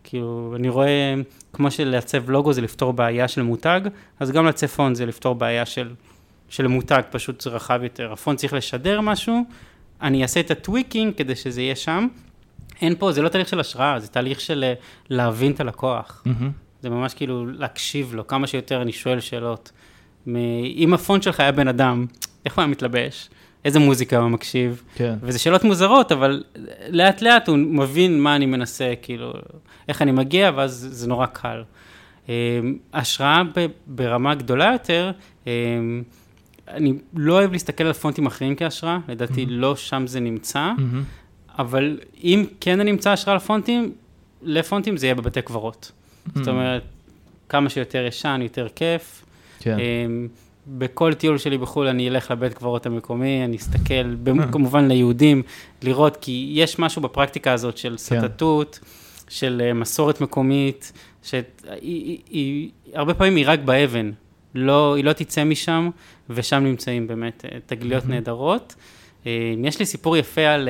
[0.03, 1.13] כאילו, אני רואה,
[1.53, 3.81] כמו שלעצב לוגו זה לפתור בעיה של מותג,
[4.19, 5.93] אז גם לעצב פונט זה לפתור בעיה של,
[6.49, 8.13] של מותג, פשוט רחב יותר.
[8.13, 9.45] הפונט צריך לשדר משהו,
[10.01, 12.07] אני אעשה את ה tweaking כדי שזה יהיה שם.
[12.81, 14.73] אין פה, זה לא תהליך של השראה, זה תהליך של אה,
[15.09, 16.23] להבין את הלקוח.
[16.27, 16.43] Mm-hmm.
[16.81, 19.71] זה ממש כאילו להקשיב לו, כמה שיותר אני שואל שאלות.
[20.75, 22.05] אם הפונט שלך היה בן אדם,
[22.45, 23.29] איך הוא היה מתלבש?
[23.65, 24.83] איזה מוזיקה הוא מקשיב?
[24.95, 25.15] כן.
[25.21, 26.43] וזה שאלות מוזרות, אבל
[26.89, 29.33] לאט לאט הוא מבין מה אני מנסה, כאילו,
[29.87, 31.63] איך אני מגיע, ואז זה נורא קל.
[32.29, 32.33] אמ,
[32.93, 33.41] השראה
[33.87, 35.11] ברמה גדולה יותר,
[36.73, 39.49] אני לא אוהב להסתכל על פונטים אחרים כהשראה, לדעתי mm-hmm.
[39.49, 41.59] לא שם זה נמצא, mm-hmm.
[41.59, 43.91] אבל אם כן אני אמצא השראה לפונטים,
[44.41, 45.91] לפונטים זה יהיה בבתי קברות.
[45.91, 46.31] Mm-hmm.
[46.35, 46.83] זאת אומרת,
[47.49, 49.25] כמה שיותר ישן, יותר כיף.
[49.59, 49.77] כן.
[49.79, 50.27] אמ,
[50.67, 54.15] בכל טיול שלי בחו"ל אני אלך לבית קברות המקומי, אני אסתכל,
[54.51, 55.43] כמובן ליהודים,
[55.81, 57.97] לראות, כי יש משהו בפרקטיקה הזאת של כן.
[57.97, 58.79] סטטות,
[59.29, 60.91] של אה, מסורת מקומית,
[61.23, 64.11] שהרבה פעמים היא רק באבן,
[64.55, 65.89] לא, היא לא תצא משם,
[66.33, 68.75] ושם נמצאים באמת אה, תגליות נהדרות.
[69.25, 70.69] אה, יש לי סיפור יפה על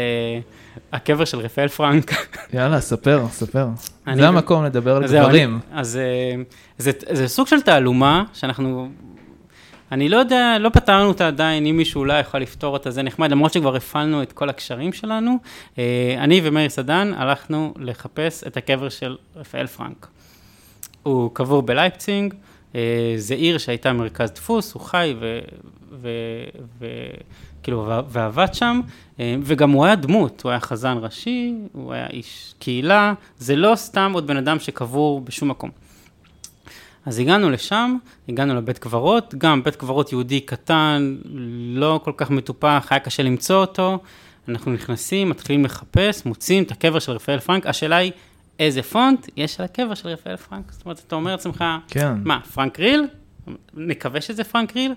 [0.93, 2.12] הקבר של רפאל פרנק.
[2.54, 3.67] יאללה, ספר, ספר.
[4.15, 5.60] זה המקום לדבר על דברים.
[5.74, 6.00] אז
[6.78, 8.89] זה, זה סוג של תעלומה שאנחנו
[9.91, 13.32] אני לא יודע, לא פתרנו אותה עדיין, אם מישהו אולי יכול לפתור אותה, זה נחמד,
[13.32, 15.38] למרות שכבר הפעלנו את כל הקשרים שלנו.
[15.78, 20.08] אה, אני ומאיר סדן הלכנו לחפש את הקבר של רפאל פרנק.
[21.04, 22.38] הוא קבור בלייפצינג, אה,
[23.18, 25.16] זה עיר שהייתה מרכז דפוס, הוא חי
[27.62, 28.82] וכאילו, ועבד שם,
[29.20, 33.76] אה, וגם הוא היה דמות, הוא היה חזן ראשי, הוא היה איש קהילה, זה לא
[33.76, 35.70] סתם עוד בן אדם שקבור בשום מקום.
[37.06, 37.98] אז הגענו לשם,
[38.30, 41.16] הגענו לבית קברות, גם בית קברות יהודי קטן,
[41.76, 44.00] לא כל כך מטופח, היה קשה למצוא אותו.
[44.48, 48.12] אנחנו נכנסים, מתחילים לחפש, מוצאים את הקבר של רפאל פרנק, השאלה היא,
[48.62, 50.71] איזה פונט יש על הקבר של רפאל פרנק?
[50.71, 52.13] זאת אומרת, אתה אומר לעצמך, כן.
[52.24, 53.08] מה, פרנק ריל?
[53.74, 54.93] נקווה שזה פרנק ריל?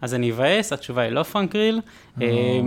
[0.00, 1.80] אז אני אבאס, התשובה היא לא פרנק ריל,
[2.18, 2.22] oh.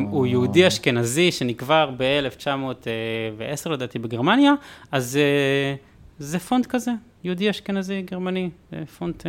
[0.09, 4.53] הוא יהודי אשכנזי שנקבר ב-1910 לדעתי בגרמניה,
[4.91, 5.75] אז אה,
[6.19, 6.91] זה פונט כזה,
[7.23, 9.25] יהודי אשכנזי גרמני, זה פונט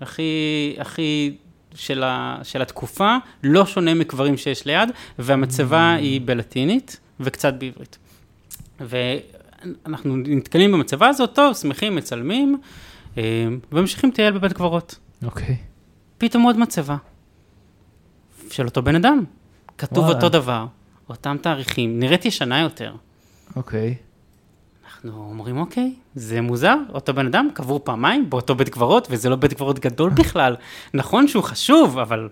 [0.00, 1.36] הכי, הכי
[1.74, 6.00] של, ה, של התקופה, לא שונה מקברים שיש ליד, והמצבה mm.
[6.00, 7.98] היא בלטינית וקצת בעברית.
[9.84, 12.58] ואנחנו נתקלים במצבה הזאת, טוב, שמחים, מצלמים,
[13.18, 14.98] אה, וממשיכים לטייל בבית קברות.
[15.24, 15.46] אוקיי.
[15.46, 15.58] Okay.
[16.18, 16.96] פתאום עוד מצבה,
[18.50, 19.24] של אותו בן אדם.
[19.78, 20.14] כתוב וואלה.
[20.14, 20.66] אותו דבר,
[21.08, 22.94] אותם תאריכים, נראית ישנה יותר.
[23.56, 23.94] אוקיי.
[23.98, 24.12] Okay.
[24.86, 29.36] אנחנו אומרים, אוקיי, זה מוזר, אותו בן אדם קבור פעמיים באותו בית קברות, וזה לא
[29.36, 30.56] בית קברות גדול בכלל.
[30.94, 32.28] נכון שהוא חשוב, אבל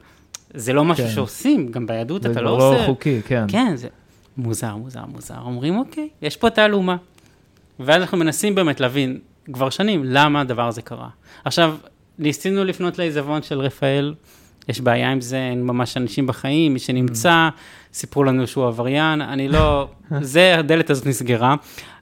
[0.55, 1.11] זה לא משהו כן.
[1.11, 2.79] שעושים, גם ביהדות אתה לא, לא עושה.
[2.79, 3.45] זה לא חוקי, כן.
[3.49, 3.89] כן, זה
[4.37, 5.39] מוזר, מוזר, מוזר.
[5.45, 6.97] אומרים, אוקיי, יש פה תעלומה.
[7.81, 9.19] ואז אנחנו מנסים באמת להבין,
[9.53, 11.09] כבר שנים, למה הדבר הזה קרה.
[11.45, 11.77] עכשיו,
[12.19, 14.15] ניסינו לפנות לעיזבון של רפאל,
[14.69, 17.49] יש בעיה עם זה, אין ממש אנשים בחיים, מי שנמצא,
[17.93, 19.89] סיפרו לנו שהוא עבריין, אני לא,
[20.21, 21.55] זה, הדלת הזאת נסגרה.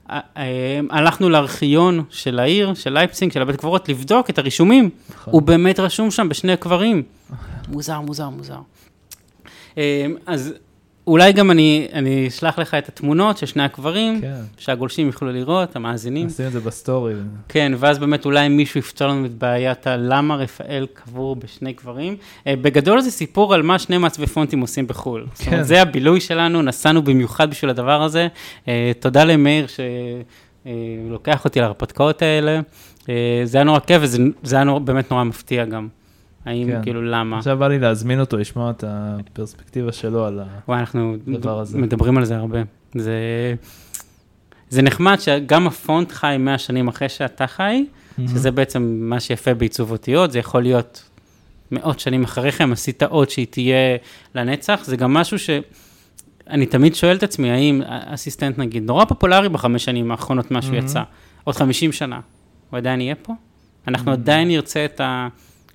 [0.09, 4.89] אה, הלכנו לארכיון של העיר, של לייפסינג, של הבית קברות, לבדוק את הרישומים.
[5.09, 5.33] נכון.
[5.33, 7.03] הוא באמת רשום שם בשני קברים.
[7.71, 8.59] מוזר, מוזר, מוזר.
[9.77, 10.53] אה, אז
[11.09, 14.41] אולי גם אני, אני אשלח לך את התמונות של שני הקברים, כן.
[14.57, 16.27] שהגולשים יוכלו לראות, המאזינים.
[16.27, 17.13] נשים את זה ב story.
[17.47, 22.15] כן, ואז באמת אולי מישהו יפתור לנו את בעיית הלמה רפאל קבור בשני קברים.
[22.47, 25.21] אה, בגדול זה סיפור על מה שני מעצבי פונטים עושים בחו"ל.
[25.21, 25.29] כן.
[25.33, 28.27] זאת אומרת, זה הבילוי שלנו, נסענו במיוחד בשביל הדבר הזה.
[28.67, 32.59] אה, תודה למאיר שלוקח אה, אותי להרפתקאות האלה.
[33.43, 35.87] זה היה נורא כיף וזה היה נורא, באמת נורא מפתיע גם.
[36.49, 36.83] האם, כן.
[36.83, 37.37] כאילו, למה?
[37.37, 41.15] עכשיו בא לי להזמין אותו, לשמוע את הפרספקטיבה שלו על וואי, אנחנו
[41.73, 42.59] מדברים על זה הרבה.
[42.95, 43.15] זה,
[44.69, 48.21] זה נחמד שגם הפונט חי 100 שנים אחרי שאתה חי, mm-hmm.
[48.29, 51.09] שזה בעצם מה שיפה בעיצוב אותיות, זה יכול להיות
[51.71, 53.97] מאות שנים אחריכם, עשית עוד שהיא תהיה
[54.35, 55.49] לנצח, זה גם משהו ש...
[56.49, 60.83] אני תמיד שואל את עצמי, האם אסיסטנט נגיד, נורא פופולרי בחמש שנים האחרונות, משהו mm-hmm.
[60.83, 61.01] יצא,
[61.43, 62.19] עוד 50 שנה,
[62.69, 63.33] הוא עדיין יהיה פה?
[63.87, 64.15] אנחנו mm-hmm.
[64.15, 65.27] עדיין נרצה את ה...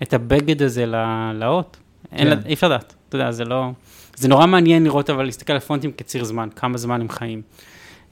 [0.03, 0.87] את הבגד הזה
[1.35, 1.77] לאות.
[2.11, 2.17] כן.
[2.17, 3.71] אין, אי אפשר לדעת, אתה יודע, זה לא...
[4.17, 7.43] זה נורא מעניין לראות, אבל להסתכל על פונטים כציר זמן, כמה זמן הם חיים.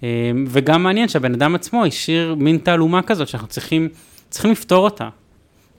[0.03, 0.07] אמ,
[0.49, 3.89] וגם מעניין שהבן אדם עצמו השאיר מין תעלומה כזאת שאנחנו צריכים,
[4.31, 5.09] צריכים לפתור אותה.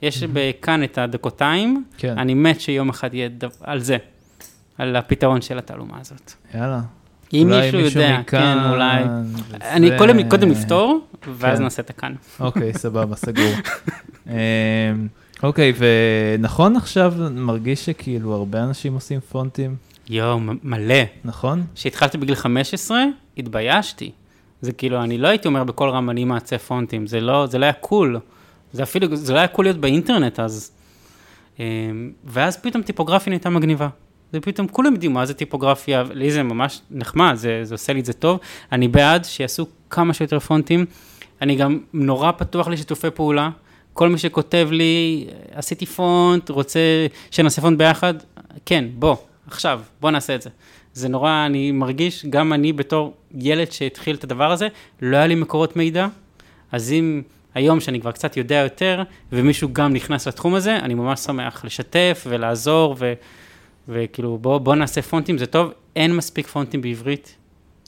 [0.02, 0.62] יש mm-hmm.
[0.62, 2.18] כאן את הדקותיים, כן.
[2.18, 3.96] אני מת שיום אחד יהיה דו, על זה.
[4.78, 6.32] על הפתרון של התעלומה הזאת.
[6.54, 6.80] יאללה.
[7.32, 9.02] אם אולי מישהו יודע, מכאן, כן, אולי...
[9.04, 11.00] וזה- אני קודם, קודם נפתור,
[11.38, 11.64] ואז כן.
[11.64, 12.14] נעשה את הכאן.
[12.40, 13.52] אוקיי, סבבה, סגור.
[15.44, 19.76] אוקיי, ונכון עכשיו, מרגיש שכאילו הרבה אנשים עושים פונטים,
[20.08, 20.94] יואו, מלא.
[21.24, 21.64] נכון?
[21.74, 23.04] כשהתחלתי בגיל 15,
[23.38, 24.10] התביישתי.
[24.60, 27.64] זה כאילו, אני לא הייתי אומר בקול רם, אני מעצב פונטים, זה לא, זה לא
[27.64, 28.18] היה cool.
[28.72, 30.72] זה אפילו, זה לא היה cool להיות באינטרנט אז.
[31.58, 31.64] אמ,
[32.24, 33.88] ואז פתאום טיפוגרפיה נהייתה מגניבה.
[34.32, 38.00] זה פתאום, כולם יודעים מה זה טיפוגרפיה, לי זה ממש נחמד, זה, זה עושה לי
[38.00, 38.38] את זה טוב.
[38.72, 40.86] אני בעד שיעשו כמה שיותר פונטים.
[41.42, 43.50] אני גם נורא פתוח לשיתופי פעולה.
[43.94, 46.80] כל מי שכותב לי, עשיתי פונט, רוצה
[47.30, 48.14] שנעשה פונט ביחד,
[48.66, 50.50] כן, בוא, עכשיו, בוא נעשה את זה.
[50.94, 54.68] זה נורא, אני מרגיש, גם אני בתור ילד שהתחיל את הדבר הזה,
[55.02, 56.06] לא היה לי מקורות מידע,
[56.72, 57.22] אז אם
[57.54, 59.02] היום שאני כבר קצת יודע יותר,
[59.32, 63.12] ומישהו גם נכנס לתחום הזה, אני ממש שמח לשתף ולעזור, ו,
[63.88, 67.36] וכאילו בוא, בוא נעשה פונטים, זה טוב, אין מספיק פונטים בעברית.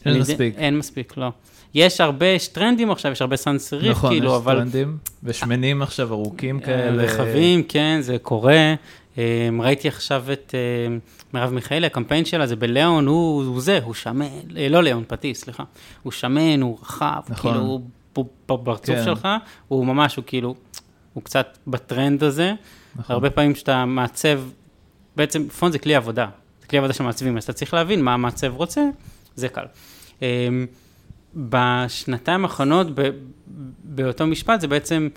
[0.09, 0.55] אין מספיק.
[0.59, 1.31] אין מספיק, לא.
[1.75, 4.55] יש הרבה, יש טרנדים עכשיו, יש הרבה סאנס סריף, נכון, כאילו, יש אבל...
[4.55, 7.03] טרנדים, ושמנים עכשיו ארוכים כאלה.
[7.03, 8.75] רחבים, כן, זה קורה.
[9.19, 10.97] אה, ראיתי עכשיו את אה,
[11.33, 15.41] מרב מיכאלי, הקמפיין שלה, זה בליאון, הוא, הוא זה, הוא שמן, אה, לא ליאון, פטיס,
[15.41, 15.65] סליחה.
[16.03, 17.53] הוא שמן, הוא רחב, נכון.
[17.53, 17.81] כאילו, הוא
[18.49, 19.05] בפרצוף כן.
[19.05, 19.29] שלך,
[19.69, 20.55] הוא ממש, הוא כאילו,
[21.13, 22.53] הוא קצת בטרנד הזה.
[22.97, 23.15] נכון.
[23.15, 24.41] הרבה פעמים שאתה מעצב,
[25.17, 26.27] בעצם פונט זה כלי עבודה,
[26.61, 28.83] זה כלי עבודה שמעצבים, אז אתה צריך להבין מה המעצב רוצה,
[29.35, 29.65] זה קל.
[30.23, 30.49] אה,
[31.37, 33.11] בשנתיים האחרונות, ב-
[33.85, 35.09] באותו משפט, זה בעצם,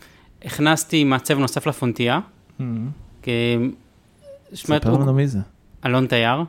[0.46, 2.20] הכנסתי מעצב נוסף לפונטייה.
[2.60, 2.88] אמ.
[4.54, 5.40] שמעת, ספר לנו מי זה.
[5.86, 6.44] אלון תייר.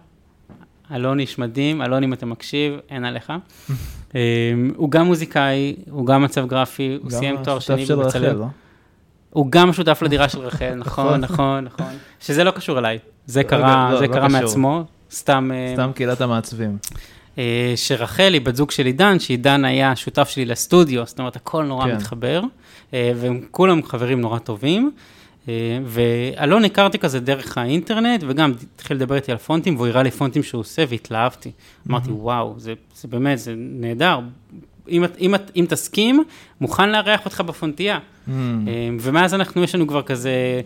[0.95, 3.33] אלון איש מדהים, אלון אם אתה מקשיב, אין עליך.
[4.15, 4.21] אה,
[4.77, 8.33] הוא גם מוזיקאי, הוא גם מצב גרפי, הוא סיים תואר שני בבצלאל.
[8.33, 8.47] לא?
[9.31, 11.21] הוא גם שותף לדירה של רחל, נכון, נכון.
[11.21, 11.99] נכון, נכון.
[12.21, 14.29] שזה לא קשור אליי, זה לא, קרה, לא, זה לא קרה.
[14.29, 16.79] מעצמו, סתם, סתם קהילת המעצבים.
[17.39, 21.65] אה, שרחל היא בת זוג של עידן, שעידן היה שותף שלי לסטודיו, זאת אומרת, הכל
[21.65, 21.97] נורא כן.
[21.97, 22.43] מתחבר,
[22.95, 24.91] אה, והם כולם חברים נורא טובים.
[25.49, 30.11] אה, ואלון הכרתי כזה דרך האינטרנט, וגם התחיל לדבר איתי על פונטים, והוא הראה לי
[30.11, 31.51] פונטים שהוא עושה, והתלהבתי.
[31.89, 34.21] אמרתי, וואו, זה, זה באמת, זה נהדר.
[34.89, 36.25] אם, אם, אם תסכים,
[36.61, 37.99] מוכן לארח אותך בפונטייה.
[38.29, 38.35] אה,
[39.01, 40.61] ומאז אנחנו, יש לנו כבר כזה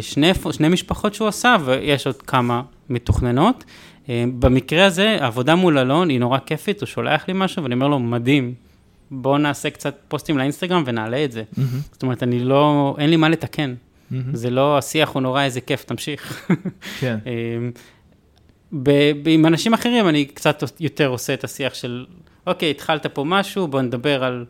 [0.00, 3.64] שני, שני משפחות שהוא עשה, ויש עוד כמה מתוכננות.
[4.08, 7.88] אה, במקרה הזה, העבודה מול אלון היא נורא כיפית, הוא שולח לי משהו, ואני אומר
[7.88, 8.54] לו, מדהים,
[9.10, 11.42] בוא נעשה קצת פוסטים לאינסטגרם ונעלה את זה.
[11.58, 13.74] אמ, זאת אומרת, אני לא, אין לי מה לתקן.
[14.12, 16.50] אמ, זה לא, השיח הוא נורא, איזה כיף, תמשיך.
[17.00, 17.18] כן.
[18.82, 22.06] ב- ב- עם אנשים אחרים אני קצת יותר עושה את השיח של,
[22.46, 24.44] אוקיי, התחלת פה משהו, בוא נדבר על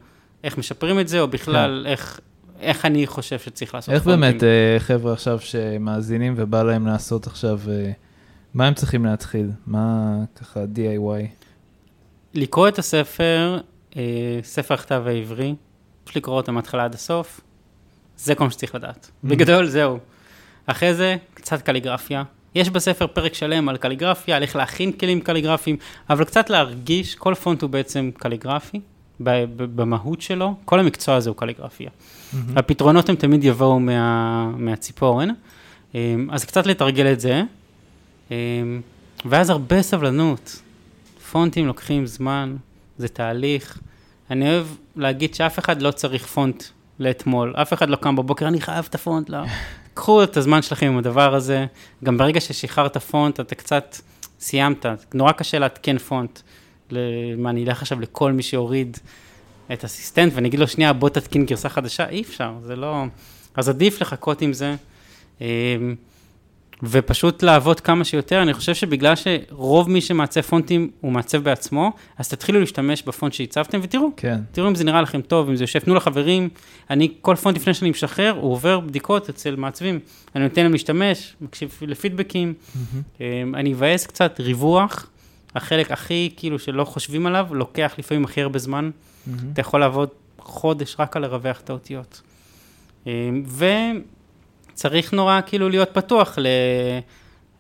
[0.45, 2.21] איך משפרים את זה, או בכלל איך,
[2.61, 4.21] איך אני חושב שצריך לעשות איך פונטים.
[4.21, 7.91] באמת אה, חבר'ה עכשיו שמאזינים ובא להם לעשות עכשיו, אה,
[8.55, 9.51] מה הם צריכים להתחיל?
[9.67, 11.27] מה ככה DIY?
[12.35, 13.61] לקרוא את הספר,
[13.97, 14.03] אה,
[14.43, 15.55] ספר הכתב העברי,
[16.05, 17.41] פשוט לקרוא אותו מההתחלה עד הסוף,
[18.17, 19.07] זה כל מה שצריך לדעת.
[19.07, 19.29] Mm-hmm.
[19.29, 19.99] בגדול, זהו.
[20.67, 22.23] אחרי זה, קצת קליגרפיה.
[22.55, 25.77] יש בספר פרק שלם על קליגרפיה, על איך להכין כלים קליגרפיים,
[26.11, 28.81] אבל קצת להרגיש, כל פונט הוא בעצם קליגרפי,
[29.21, 31.91] במהות שלו, כל המקצוע הזה הוא קליגרפיה.
[32.33, 32.59] מהמם.
[32.59, 35.29] הפתרונות הם תמיד יבואו מה, מהציפורן,
[35.95, 37.43] אמ, אז קצת לתרגל את זה,
[39.25, 40.63] ואז הרבה סבלנות.
[41.31, 42.57] פונטים לוקחים זמן,
[42.99, 43.79] זה תהליך.
[44.31, 46.65] אני אוהב להגיד שאף אחד לא צריך פונט
[46.99, 49.39] לאתמול, אף אחד לא קם בבוקר, אני חייב את הפונט, לא.
[49.95, 51.67] קחו את הזמן שלכם עם הדבר הזה,
[52.05, 53.97] גם ברגע ששחררת פונט, אתה קצת
[54.41, 56.41] סיימת, נורא קשה לעדכן פונט.
[57.39, 58.99] מה, אני אלך עכשיו לכל מי שהוריד
[59.73, 63.05] את אסיסטנט ואני אגיד לו, שנייה, בוא תתקין גרסה חדשה, אי אפשר, זה לא...
[63.55, 64.75] אז עדיף לחכות עם זה,
[65.41, 65.47] אמ,
[66.83, 68.43] ופשוט לעבוד כמה שיותר.
[68.43, 73.81] אני חושב שבגלל שרוב מי שמעצב פונטים הוא מעצב בעצמו, אז תתחילו להשתמש בפונט שהצבתם
[73.83, 74.09] ותראו.
[74.17, 74.41] כן.
[74.53, 76.49] תראו אם זה נראה לכם טוב, אם זה יושב, תנו לחברים.
[76.91, 79.99] אני, כל פונט לפני שאני משחרר, הוא עובר בדיקות אצל מעצבים.
[80.37, 82.55] אני נותן להם להשתמש, מקשיב לפידבקים.
[83.21, 85.07] אמ, אני אבאס קצת ריווח,
[85.55, 88.91] החלק הכי כאילו שלא חושבים עליו, לוקח לפעמים הכי הרבה זמן.
[89.27, 89.51] מהמם.
[89.53, 90.09] אתה יכול לעבוד
[90.39, 92.23] חודש רק על לרווח את האותיות.
[93.07, 93.13] אמ,
[94.75, 96.47] וצריך נורא כאילו להיות פתוח ל...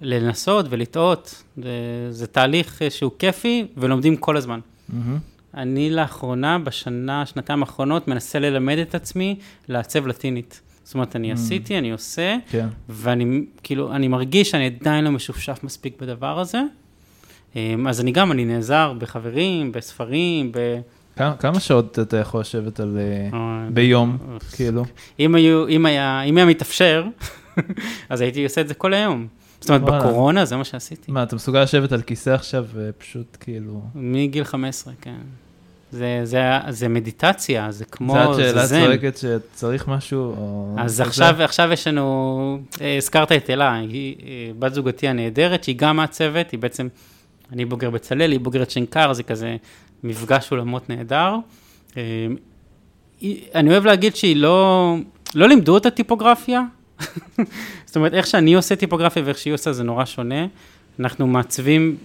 [0.00, 1.42] לנסות ולטעות.
[1.56, 1.70] זה,
[2.10, 4.60] זה תהליך אה, שהוא כיפי ולומדים כל הזמן.
[4.88, 5.18] מהמם.
[5.54, 9.36] אני לאחרונה, בשנה, שנתיים האחרונות, מנסה ללמד את עצמי
[9.68, 10.60] לעצב לטינית.
[10.84, 11.34] זאת אומרת, אני Mm.
[11.34, 12.68] עשיתי, אני עושה, כן.
[12.88, 16.60] ואני כאילו, אני מרגיש שאני עדיין לא משופשף מספיק בדבר הזה.
[17.56, 20.58] אמ, אז אני גם, אני נעזר בחברים, בספרים, ב...
[21.16, 22.98] כמה- כמה שעות אתה יכול לשבת על...
[22.98, 24.16] אה, אה, ביום,
[24.52, 24.84] כאילו?
[25.20, 27.04] אם, היו, אם, היה, אם היה מתאפשר,
[28.10, 29.26] אז הייתי עושה את זה כל היום.
[29.60, 29.98] זאת אומרת, וואלה.
[29.98, 31.12] בקורונה זה מה שעשיתי.
[31.12, 33.80] מה, אתה מסוגל לשבת על כיסא עכשיו ופשוט כאילו...
[33.94, 35.14] מגיל 15, כן.
[35.92, 38.86] זה, זה, זה מדיטציה, זה כמו, זה את זה שאלה.
[38.86, 40.74] צועקת שצריך משהו, או...
[40.78, 41.00] אז?
[41.00, 44.26] עכשיו, עכשיו יש לנו, אה, הזכרת את אלה, היא אה,
[44.58, 46.88] בת זוגתי הנהדרת, שהיא גם מהצוות, היא בעצם,
[47.52, 49.56] אני בוגר בצלאל, היא בוגרת שנקר, זה כזה
[50.04, 51.36] מפגש אולמות נהדר.
[51.96, 52.26] אה,
[53.54, 54.96] אני אוהב להגיד שהיא לא,
[55.34, 56.62] לא לימדו אותה טיפוגרפיה,
[57.86, 60.46] זאת אומרת, איך שאני עושה טיפוגרפיה ואיך שהיא עושה זה נורא שונה.
[61.00, 61.96] אנחנו מעצבים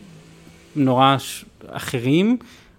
[0.76, 1.46] נורא ש...
[1.68, 2.38] אחרים,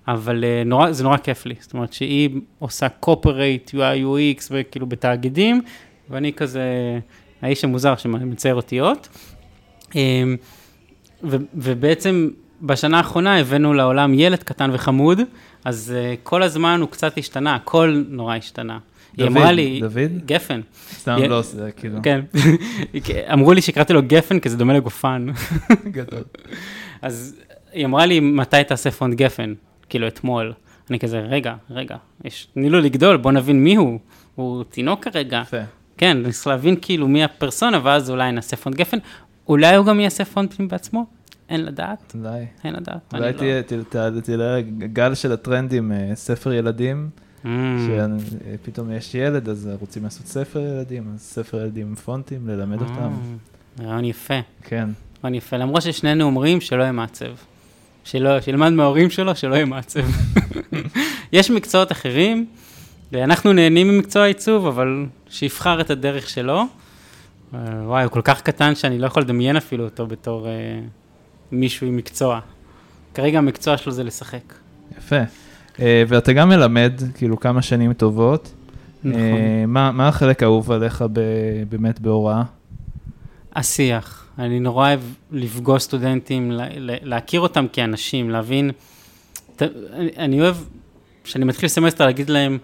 [0.09, 1.55] אבל אה, נורא, זה נורא כיף לי.
[1.61, 5.63] זאת אומרת שהיא עושה קופרייט, UI, UX, וכאילו בתאגידים,
[6.11, 6.63] ואני כזה
[7.43, 9.09] האיש המוזר שמצייר אותיות.
[9.97, 10.23] אה,
[11.25, 12.31] ו, ובעצם
[12.63, 15.21] בשנה האחרונה הבאנו לעולם ילד קטן וחמוד,
[15.65, 18.79] אז uh, כל הזמן הוא קצת השתנה, הכל נורא השתנה.
[19.17, 20.27] היא דוד, אמרה לי, דוד?
[20.27, 20.61] גפן,
[20.93, 21.99] סתם יה- לא, זה כאילו...
[22.03, 22.21] כן.
[23.33, 25.27] אמרו לי שקראתי לו גפן כי זה דומה לגופן.
[25.97, 26.23] גדול.
[27.03, 27.37] אז
[27.73, 29.55] היא אמרה לי, מתי תעשה פונט גפן?
[29.89, 30.53] כאילו אתמול.
[30.91, 33.99] אני כזה, רגע, רגע, יש, תני לו לגדול, בוא נבין מי הוא.
[34.35, 35.43] הוא תינוק כרגע.
[35.47, 35.57] יפה.
[35.99, 38.99] כן, צריך להבין כאילו מי הפרסונה, ואז אולי נעשה פונט גפן.
[39.49, 41.07] אולי הוא גם יעשה פונטים בעצמו?
[41.51, 42.47] אין לדעת, אולי.
[42.65, 43.15] אין לדעת.
[43.15, 47.11] אולי לא- תהיה, ת- ת- תראה גל של הטרנדים, אה, ספר ילדים,
[47.45, 47.49] Mm,
[48.63, 53.13] שפתאום יש ילד, אז רוצים לעשות ספר ילדים, אז ספר ילדים עם פונטים, ללמד אותם.
[53.81, 54.89] אה, רעיון יפה, כן.
[55.25, 55.57] רעיון יפה.
[55.57, 57.27] למרות ששנינו אומרים שלא יהיה מעצב.
[58.05, 60.01] שלא, שילמד מההורים שלו, שלא יהיה מעצב.
[61.33, 62.47] יש מקצועות אחרים,
[63.13, 66.63] ואנחנו נהנים ממקצוע העיצוב, אבל שיבחר את הדרך שלו.
[67.55, 70.53] אה, וואי, הוא כל כך קטן שאני לא יכול לדמיין אפילו אותו בתור אה,
[71.53, 72.41] מישהו עם מקצוע.
[73.15, 74.55] כרגע המקצוע שלו זה לשחק.
[74.99, 75.17] יפה.
[75.81, 78.53] אה, ואתה גם מלמד, כאילו, כמה שנים טובות.
[79.05, 79.21] נכון.
[79.21, 81.21] אה, מה מה החלק האהוב עליך ב-
[81.69, 82.43] באמת בהוראה?
[83.57, 84.27] השיח.
[84.39, 85.01] אני נורא אוהב
[85.33, 88.71] לפגוש סטודנטים, לה- לה- להכיר אותם כאנשים, להבין.
[90.17, 90.57] אני, אוהב,
[91.25, 92.59] כשאני מתחיל סמסטר, להגיד להם,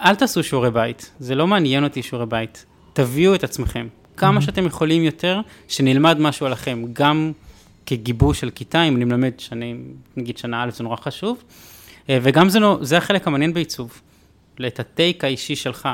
[0.00, 2.64] אל תעשו שיעורי בית, זה לא מעניין אותי שיעורי בית.
[2.92, 3.86] תביאו את עצמכם.
[4.16, 4.42] כמה Mhm.
[4.42, 7.32] שאתם יכולים יותר, שנלמד משהו עליכם, גם
[7.86, 11.42] כגיבוש של כיתה, אם אני מלמד שנים, נגיד שנה א', זה נורא חשוב,
[12.10, 14.00] אה, וגם זה, נו- זה החלק המעניין בעיצוב,
[14.66, 15.88] את ה take האישי שלך.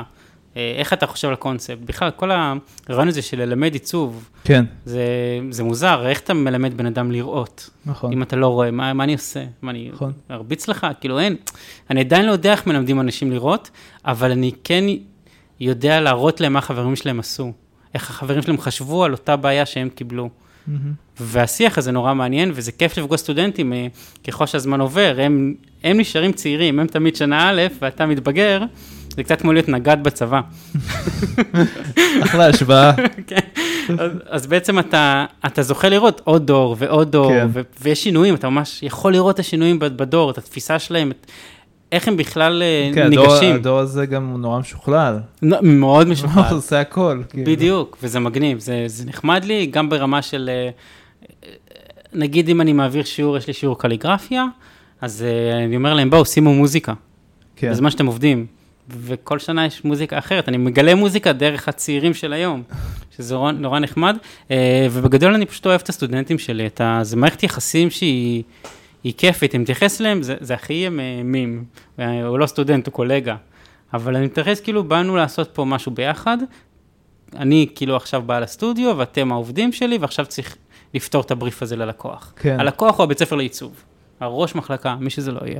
[0.57, 1.77] אה, איך אתה חושב על הקונספט?
[1.85, 5.03] בכלל, כל הרעיון הזה של ללמד עיצוב, כן, זה,
[5.49, 7.69] זה מוזר, איך אתה מלמד בן אדם לראות?
[7.85, 8.13] נכון.
[8.13, 9.43] אם אתה לא רואה, מה, מה אני עושה?
[9.61, 10.11] מה אני נכון.
[10.31, 10.87] ארביץ לך?
[11.01, 11.35] כאילו אין.
[11.89, 13.69] אני עדיין לא יודע איך מלמדים אנשים לראות,
[14.05, 14.83] אבל אני כן
[15.59, 17.51] יודע להראות להם מה החברים שלהם עשו.
[17.93, 20.29] איך החברים שלהם חשבו על אותה בעיה שהם קיבלו.
[21.19, 23.87] והשיח הזה נורא מעניין, וזה כיף לפגוש סטודנטים, אה,
[24.27, 28.63] ככל שהזמן עובר, הם, הם נשארים צעירים, הם תמיד שנה א', ואתה מתבגר,
[29.15, 30.41] זה קצת כמו להיות נגד בצבא.
[32.23, 32.91] אחלה השוואה.
[33.27, 33.39] כן.
[33.99, 37.47] אז, אז בעצם אתה, אתה זוכה לראות עוד דור ועוד דור, כן.
[37.53, 41.31] ו, ויש שינויים, אתה ממש יכול לראות את השינויים בדור, את התפיסה שלהם, את,
[41.93, 43.55] איך הם בכלל אה, כן, הדור- ניגשים.
[43.55, 45.19] הדור הזה גם הוא נורא משוכלל.
[45.61, 47.21] מאוד הוא משוכלל, עושה הכל.
[47.29, 47.51] כאילו.
[47.51, 50.69] בדיוק, וזה מגניב, זה, זה נחמד לי, גם ברמה של, אה,
[51.43, 51.49] אה,
[52.13, 54.45] נגיד אם אני מעביר שיעור, יש לי שיעור קליגרפיה,
[55.01, 55.25] אז
[55.65, 56.93] אני אומר להם, בואו, שימו מוזיקה.
[57.55, 57.71] כן.
[57.71, 58.45] בזמן שאתם עובדים.
[58.89, 62.63] וכל שנה יש מוזיקה אחרת, אני מגלה מוזיקה דרך הצעירים של היום,
[63.17, 64.17] שזה נורא, נורא נחמד,
[64.91, 66.99] ובגדול אני פשוט אוהב את הסטודנטים שלי, את ה...
[67.01, 68.43] זה מערכת יחסים שהיא
[69.03, 70.89] היא כיפית, אם מתייחס אליהם, זה, זה הכי אה,
[71.23, 71.65] מים,
[71.99, 73.35] אה, הוא לא סטודנט, הוא קולגה,
[73.93, 76.37] אבל אני מתייחס כאילו, באנו לעשות פה משהו ביחד,
[77.35, 80.57] אני כאילו עכשיו בעל הסטודיו, ואתם העובדים שלי, ועכשיו צריך
[80.93, 82.33] לפתור את הבריף הזה ללקוח.
[82.35, 82.59] כן.
[82.59, 83.83] הלקוח הוא הבית ספר לעיצוב,
[84.19, 85.59] הראש מחלקה, מי שזה לא יהיה.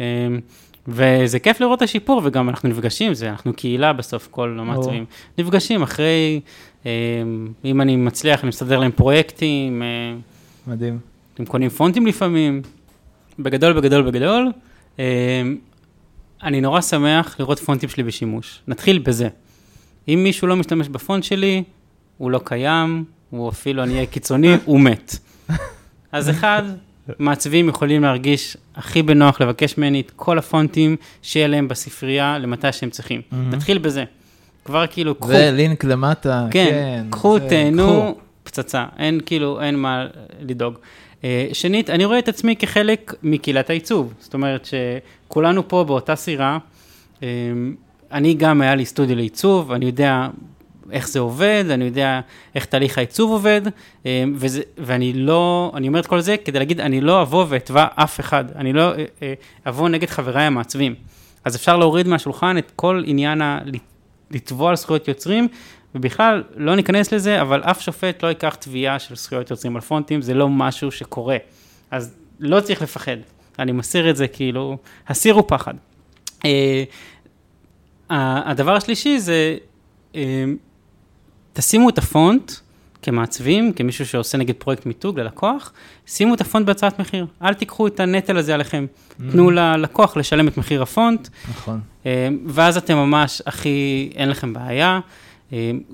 [0.00, 0.40] אמ,
[0.88, 5.04] וזה כיף לראות את השיפור, וגם אנחנו נפגשים, זה, אנחנו קהילה בסוף, כל המעצבים.
[5.38, 6.40] נפגשים אחרי,
[6.84, 6.90] אמ,
[7.64, 10.14] אם אני מצליח, אני מסדר להם פרויקטים, אה,
[10.66, 11.09] מדהים.
[11.40, 12.62] הם קונים פונטים לפעמים,
[13.38, 14.52] בגדול, בגדול, בגדול.
[14.98, 15.04] אמ,
[16.42, 18.60] אני נורא שמח לראות פונטים שלי בשימוש.
[18.68, 19.28] נתחיל בזה.
[20.08, 21.62] אם מישהו לא משתמש בפונט שלי,
[22.18, 25.16] הוא לא קיים, הוא אפילו, אני אהיה קיצוני, הוא מת.
[26.12, 26.62] אז אחד,
[27.18, 32.90] מעצבים יכולים להרגיש הכי בנוח לבקש ממני את כל הפונטים שיהיה להם בספרייה למתי שהם
[32.90, 33.20] צריכים.
[33.32, 34.04] נתחיל בזה.
[34.64, 37.06] כבר כאילו, קחו, ולינק למטה, כן, כן.
[37.10, 38.20] קחו, זה, תהנו, קחו.
[38.42, 40.06] פצצה, אין כאילו, אין מה
[40.40, 40.74] לדאוג.
[41.24, 46.58] אה, שנית, אני רואה את עצמי כחלק מקהילת העיצוב, זאת אומרת שכולנו פה באותה סירה,
[47.22, 47.28] אה,
[48.12, 50.28] אני גם היה לי סטודיו לעיצוב, אני יודע
[50.90, 52.20] איך זה עובד, אני יודע
[52.54, 53.62] איך תהליך העיצוב עובד,
[54.06, 57.86] אה, וזה, ואני לא, אני אומר את כל זה כדי להגיד, אני לא אבוא ואתבע
[57.94, 58.92] אף אחד, אני לא
[59.66, 60.94] אבוא נגד חבריי המעצבים.
[61.44, 63.58] אז אפשר להוריד מהשולחן את כל עניין ה...
[64.30, 65.48] לתבוע על זכויות יוצרים,
[65.94, 70.22] ובכלל, לא ניכנס לזה, אבל אף שופט לא ייקח תביעה של זכויות יוצרים על פונטים,
[70.22, 71.36] זה לא משהו שקורה.
[71.90, 73.16] אז לא צריך לפחד.
[73.58, 74.78] אני מסיר את זה כאילו,
[75.08, 75.74] הסירו פחד.
[76.44, 76.84] אה,
[78.10, 79.56] הדבר השלישי זה,
[80.14, 80.44] אה,
[81.52, 82.52] תשימו את הפונט
[83.02, 85.72] כמעצבים, כמישהו שעושה נגיד פרויקט מיתוג ללקוח,
[86.06, 88.86] שימו את הפונט בהצעת מחיר, אל תיקחו את הנטל הזה עליכם.
[88.86, 89.22] Mm-hmm.
[89.32, 91.28] תנו ללקוח לשלם את מחיר הפונט.
[91.50, 91.80] נכון.
[92.06, 95.00] אה, ואז אתם ממש הכי, אין לכם בעיה.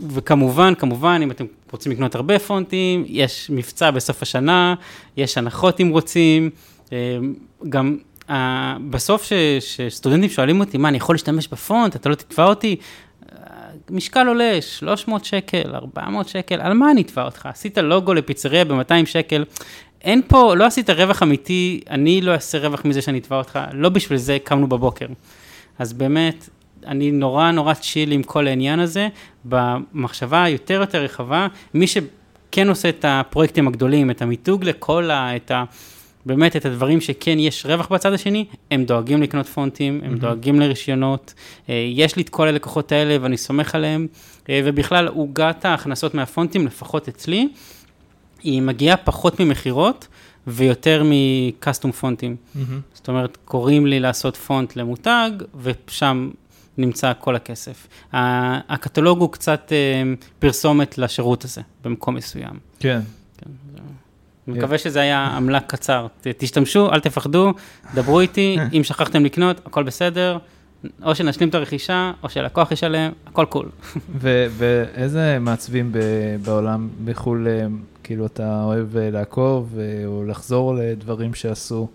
[0.08, 4.74] וכמובן, כמובן, אם אתם רוצים לקנות הרבה פונטים, יש מבצע בסוף השנה,
[5.16, 6.50] יש הנחות אם רוצים,
[7.68, 7.96] גם
[8.28, 8.32] Uh,
[8.90, 9.28] בסוף
[9.60, 12.76] שסטודנטים שואלים אותי, מה, אני יכול להשתמש בפונט, אתה לא תתבע אותי?
[13.22, 13.26] Uh,
[13.90, 17.46] משקל עולה 300 שקל, 400 שקל, על מה אני אתבע אותך?
[17.46, 19.44] עשית לוגו לפיצריה ב-200 שקל,
[20.02, 23.88] אין פה, לא עשית רווח אמיתי, אני לא אעשה רווח מזה שאני אתבע אותך, לא
[23.88, 25.06] בשביל זה קמנו בבוקר.
[25.78, 26.48] אז באמת,
[26.86, 29.08] אני נורא נורא צ'יל עם כל העניין הזה,
[29.44, 35.36] במחשבה היותר יותר רחבה, מי שכן עושה את הפרויקטים הגדולים, את המיתוג לכל ה...
[35.36, 35.64] את ה
[36.26, 40.18] באמת את הדברים שכן יש רווח בצד השני, הם דואגים לקנות פונטים, הם mm-hmm.
[40.18, 41.34] דואגים לרישיונות,
[41.68, 44.06] אה, יש לי את כל הלקוחות האלה ואני סומך עליהם,
[44.48, 47.48] אה, ובכלל עוגת ההכנסות מהפונטים, לפחות אצלי,
[48.42, 50.08] היא מגיעה פחות ממכירות
[50.46, 52.36] ויותר מקסטום פונטים.
[52.36, 52.58] Mm-hmm.
[52.94, 55.30] זאת אומרת, קוראים לי לעשות פונט למותג,
[55.62, 56.30] ושם
[56.78, 57.86] נמצא כל הכסף.
[58.12, 60.02] הקטלוג הוא קצת אה,
[60.38, 62.58] פרסומת לשירות הזה, במקום מסוים.
[62.78, 63.00] כן.
[64.48, 66.06] אני מקווה שזה היה עמלה קצר.
[66.38, 67.52] תשתמשו, אל תפחדו,
[67.94, 70.38] דברו איתי, אם שכחתם לקנות, הכל בסדר.
[71.02, 73.68] או שנשלים את הרכישה, או שלקוח ישלם, הכל קול.
[74.58, 75.92] ואיזה מעצבים
[76.44, 77.66] בעולם בחו"ל, אה,
[78.02, 81.88] כאילו אתה אוהב אה, לעקוב, או לחזור לדברים שעשו?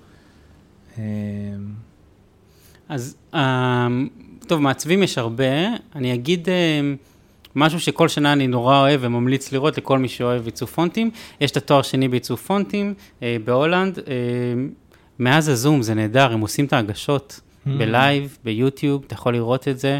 [2.89, 3.15] אז,
[4.51, 5.45] טוב, מעצבים יש הרבה.
[5.95, 6.47] אני אגיד...
[7.55, 11.11] משהו שכל שנה אני נורא אוהב וממליץ לראות לכל מי שאוהב עיצוב פונטים.
[11.41, 12.93] יש את התואר שני בעיצוב פונטים
[13.23, 13.99] אה, בהולנד.
[13.99, 14.03] אה,
[15.19, 17.69] מאז הזום זה נהדר, הם עושים את ההגשות mm.
[17.69, 19.99] ב live, ביוטיוב, אתה יכול לראות את זה.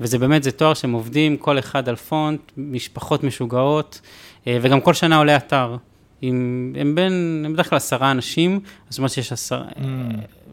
[0.00, 4.00] וזה באמת, זה תואר שהם עובדים, כל אחד על פונט, משפחות משוגעות,
[4.46, 5.76] אה, וגם כל שנה עולה אתר.
[6.22, 9.80] עם, הם בין, הם בדרך כלל עשרה אנשים, זאת אומרת שיש עשרה, mm.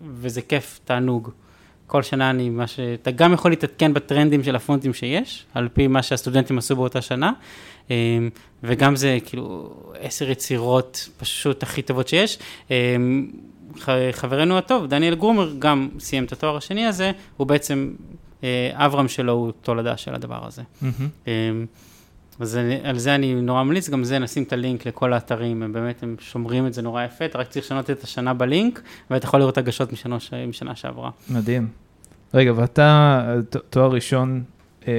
[0.04, 1.32] וזה כיף, תענוג.
[1.90, 2.80] כל שנה אני, מה ש...
[2.80, 7.32] אתה גם יכול להתעדכן בטרנדים של הפונטים שיש, על פי מה שהסטודנטים עשו באותה שנה,
[7.90, 8.30] אמ,
[8.64, 12.40] וגם זה כאילו עשר יצירות פשוט הכי טובות שיש.
[12.72, 13.32] אמ,
[14.12, 17.94] חברנו הטוב, דניאל גרומר, גם סיים את התואר השני הזה, הוא בעצם,
[18.44, 20.62] אה, אברהם שלו הוא תולדה של הדבר הזה.
[20.62, 21.28] Mm-hmm.
[22.40, 26.04] אז על זה אני נורא ממליץ, גם זה נשים את הלינק לכל האתרים, הם באמת,
[26.04, 29.40] הם שומרים את זה נורא יפה, אתה רק צריך לשנות את השנה בלינק, ואתה יכול
[29.40, 30.18] לראות הגשות משנה,
[30.48, 31.10] משנה שעברה.
[31.30, 31.68] מדהים.
[32.34, 33.22] רגע, ואתה,
[33.70, 34.44] תואר ראשון,
[34.88, 34.94] אה,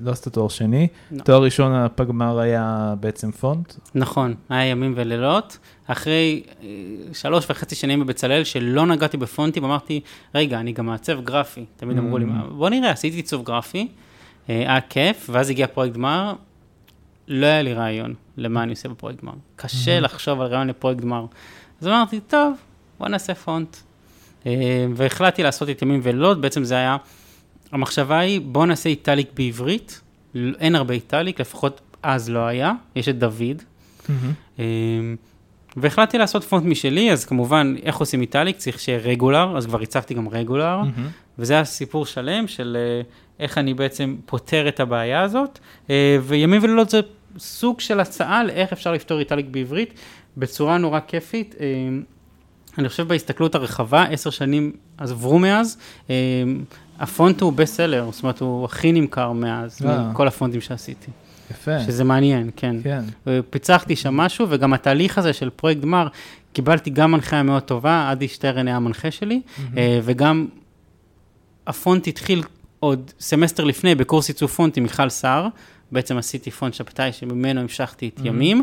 [0.00, 1.22] לא עשית תואר שני, לא.
[1.22, 3.74] תואר ראשון הפגמר היה בעצם פונט?
[3.94, 5.58] נכון, היה ימים ולילות.
[5.86, 6.66] אחרי אה,
[7.12, 10.00] שלוש וחצי שנים בבצלאל, שלא נגעתי בפונטים, אמרתי,
[10.34, 11.64] רגע, אני גם מעצב גרפי.
[11.76, 12.52] תמיד אמרו לי, mm.
[12.52, 13.88] בוא נראה, עשיתי עיצוב גרפי,
[14.50, 16.34] אה, היה כיף, ואז הגיע פרויקט גמר,
[17.28, 19.32] לא היה לי רעיון למה אני עושה בפרויקט גמר.
[19.56, 20.00] קשה mm-hmm.
[20.00, 21.26] לחשוב על רעיון לפרויקט גמר.
[21.80, 22.52] אז אמרתי, טוב,
[22.98, 23.76] בוא נעשה פונט.
[24.46, 26.96] אה, והחלטתי לעשות את ימים ולילות, בעצם זה היה,
[27.72, 30.00] המחשבה היא, בוא נעשה italic בעברית,
[30.34, 33.62] אין הרבה italic, לפחות אז לא היה, יש את דוד.
[34.06, 34.60] Mm-hmm.
[35.76, 38.56] והחלטתי לעשות פונט משלי, אז כמובן, איך עושים italic?
[38.56, 41.38] צריך שיהיה regular, אז כבר עיצבתי גם regular, mm-hmm.
[41.38, 43.02] וזה היה סיפור שלם של אה,
[43.40, 45.58] איך אני בעצם פותר את הבעיה הזאת,
[46.22, 47.00] וימים ולילות זה
[47.38, 49.94] סוג של הצעה לאיך אפשר לפתור italic בעברית
[50.36, 51.54] בצורה נורא כיפית.
[51.60, 51.66] אה,
[52.78, 55.78] אני חושב בהסתכלות הרחבה, עשר שנים אז עברו מאז,
[56.10, 56.14] אה,
[56.98, 60.10] הפונט הוא best seller, זאת אומרת הוא הכי נמכר מאז, אה.
[60.10, 61.10] מכל הפונטים שעשיתי.
[61.50, 61.80] יפה.
[61.80, 62.76] שזה מעניין, כן.
[62.82, 63.02] כן.
[63.50, 66.08] פיצחתי שם משהו, וגם התהליך הזה של פרויקט גמר,
[66.52, 69.78] קיבלתי גם מנחיה מאוד טובה, עדי שטרן היה המנחה שלי, mm-hmm.
[70.02, 70.46] וגם
[71.66, 72.42] הפונט התחיל
[72.80, 75.48] עוד סמסטר לפני בקורס עיצוב פונט עם מיכל סהר,
[75.92, 78.26] בעצם עשיתי פונט שבתאי שממנו המשכתי את mm-hmm.
[78.26, 78.62] ימים,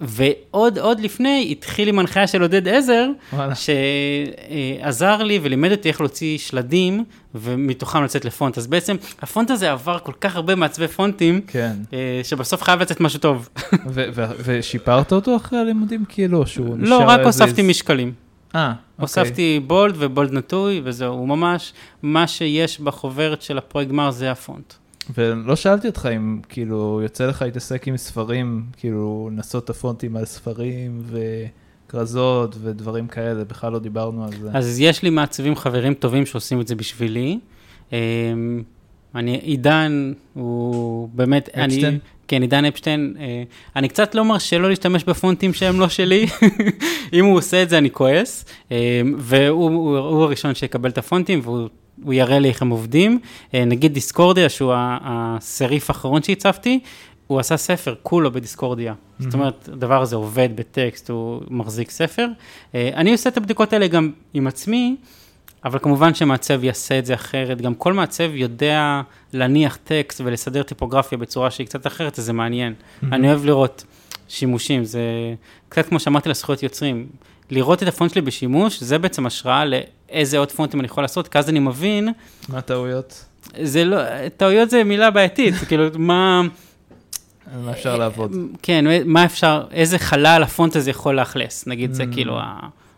[0.00, 3.08] ועוד עוד לפני התחיל עם הנחיה של עודד עזר,
[3.54, 7.04] שעזר לי ולימד אותי איך להוציא שלדים
[7.34, 8.58] ומתוכם לצאת לפונט.
[8.58, 11.72] אז בעצם הפונט הזה עבר כל כך הרבה מעצבי פונטים, כן.
[11.92, 13.48] אה, שבסוף חייב לצאת משהו טוב.
[14.44, 16.98] ושיפרת אותו אחרי הלימודים כאילו, שהוא נשאר...
[16.98, 18.12] לא, רק הוספתי משקלים.
[18.54, 18.76] אה, אוקיי.
[18.96, 24.74] הוספתי בולד ובולד נטוי וזהו, ממש, מה שיש בחוברת של הפרויקט גמר זה הפונט.
[25.14, 30.24] ולא שאלתי אותך אם כאילו יוצא לך להתעסק עם ספרים, כאילו לנסות את הפונטים על
[30.24, 31.02] ספרים
[31.86, 34.50] וכרזות ודברים כאלה, בכלל לא דיברנו על זה.
[34.52, 37.38] אז יש לי מעצבים חברים טובים שעושים את זה בשבילי,
[37.92, 37.96] אמ,
[39.14, 41.86] אני, עידן הוא באמת, אפשטיין?
[41.86, 41.98] אני,
[42.28, 43.42] כן, עידן אפשטיין, אה,
[43.76, 46.26] אני קצת לא מרשה לו להשתמש בפונטים שהם לא שלי,
[47.12, 51.40] אם הוא עושה את זה אני כועס, אה, והוא הוא, הוא הראשון שיקבל את הפונטים
[51.42, 51.68] והוא
[52.04, 53.18] הוא יראה לי איך הם עובדים.
[53.54, 56.80] אה, נגיד דיסקורדיה, שהוא הסריף האחרון שהצבתי,
[57.26, 58.94] הוא עשה ספר כולו בדיסקורדיה.
[59.18, 62.26] זאת אומרת, הדבר הזה עובד בטקסט, הוא מחזיק ספר.
[62.74, 64.96] אה, אני עושה את הבדיקות האלה גם עם עצמי,
[65.64, 67.60] אבל כמובן שמעצב יעשה את זה אחרת.
[67.60, 69.00] גם כל מעצב יודע
[69.32, 72.74] להניח טקסט ולסדר טיפוגרפיה בצורה שהיא קצת אחרת, אז זה מעניין.
[73.02, 73.84] אני אוהב לראות
[74.28, 75.00] שימושים, זה
[75.68, 77.06] קצת כמו שאמרתי לזכויות יוצרים.
[77.50, 81.38] לראות את הפונט שלי בשימוש, זה בעצם השראה לאיזה עוד פונטים אני יכול לעשות, כי
[81.38, 82.08] אז אני מבין,
[82.48, 83.24] מה הטעויות?
[83.62, 83.98] זה לא,
[84.36, 86.42] טעויות זה מילה בעייתית, כאילו, מה,
[87.64, 88.32] מה אפשר לעבוד?
[88.62, 92.12] כן, מה אפשר, איזה חלל הפונט הזה יכול לאכלס, נגיד, זה Mm.
[92.12, 92.38] כאילו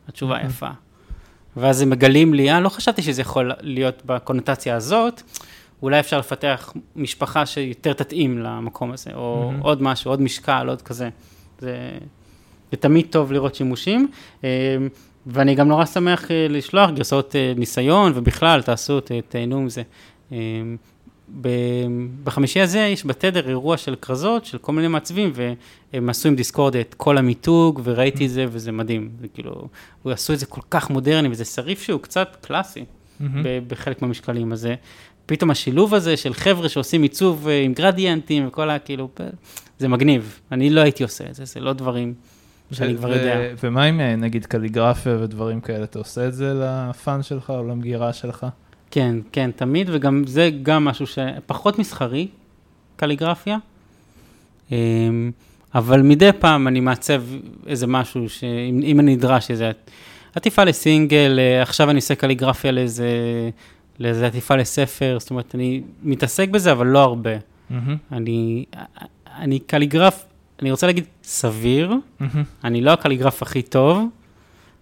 [0.09, 0.69] התשובה היפה.
[1.57, 5.23] ואז הם מגלים לי, אה, לא חשבתי שזה יכול להיות בקונוטציה הזאת,
[5.83, 9.63] אולי אפשר לפתח משפחה שיותר תתאים למקום הזה, או מהמם.
[9.63, 11.09] עוד משהו, עוד משקל, עוד כזה.
[11.59, 11.77] זה,
[12.77, 14.09] זה תמיד טוב לראות שימושים,
[14.45, 14.49] אה,
[15.27, 19.83] ואני גם נורא שמח אה, לשלוח גרסאות אה, ניסיון, ובכלל, תעשו, תהנו מזה.
[20.33, 20.39] אה,
[21.41, 21.49] ב-
[22.25, 26.77] בחמישי הזה יש בתדר אירוע של כרזות של כל מיני מעצבים, והם עשו עם דיסקורד
[26.77, 29.11] את כל המיתוג, וראיתי את זה, וזה מדהים.
[29.21, 29.69] זה כאילו,
[30.03, 32.85] הוא עשו את זה כל כך מודרני, וזה שריף שהוא קצת קלאסי
[33.67, 34.75] בחלק מהמשקלים הזה.
[35.27, 38.79] פתאום השילוב הזה של חבר'ה שעושים עיצוב עם גרדיאנטים וכל ה...
[38.79, 39.09] כאילו,
[39.79, 40.41] זה מגניב.
[40.53, 42.15] אני לא הייתי עושה את זה, זה לא דברים
[42.73, 43.39] שאני כבר יודע.
[43.63, 45.85] ומה עם אה, נגיד קליגרפיה ודברים כאלה?
[45.85, 48.47] אתה עושה את זה לפאן שלך או למגירה שלך?
[48.91, 52.29] כן, כן, תמיד, וגם זה גם משהו שפחות מסחרי,
[52.97, 53.59] קליגרפיה.
[54.73, 55.31] אמ,
[55.75, 57.23] אבל מדי פעם אני מעצב
[57.67, 59.71] איזה משהו, שאם אם אני נדרש, איזה
[60.35, 63.11] עטיפה לסינגל, אה, עכשיו אני עושה קליגרפיה לאיזה,
[63.99, 67.31] לאיזה עטיפה לספר, זאת אומרת, אני מתעסק בזה, אבל לא הרבה.
[67.71, 68.65] מהמם, אני,
[69.39, 70.26] אני קליגרף,
[70.63, 72.43] אני רוצה להגיד סביר, מהמם.
[72.65, 74.05] אני לא הקליגרף הכי טוב,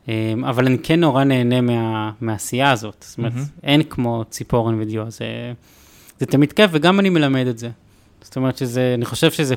[0.08, 3.04] אמ, אבל אני כן נורא נהנה מה, מהעשייה הזאת.
[3.08, 3.46] זאת אומרת, מהמם.
[3.62, 5.52] אין כמו ציפורן ודיו, זה,
[6.18, 7.70] זה תמיד כיף, וגם אני מלמד את זה.
[8.22, 9.54] זאת אומרת שזה, אני חושב שזה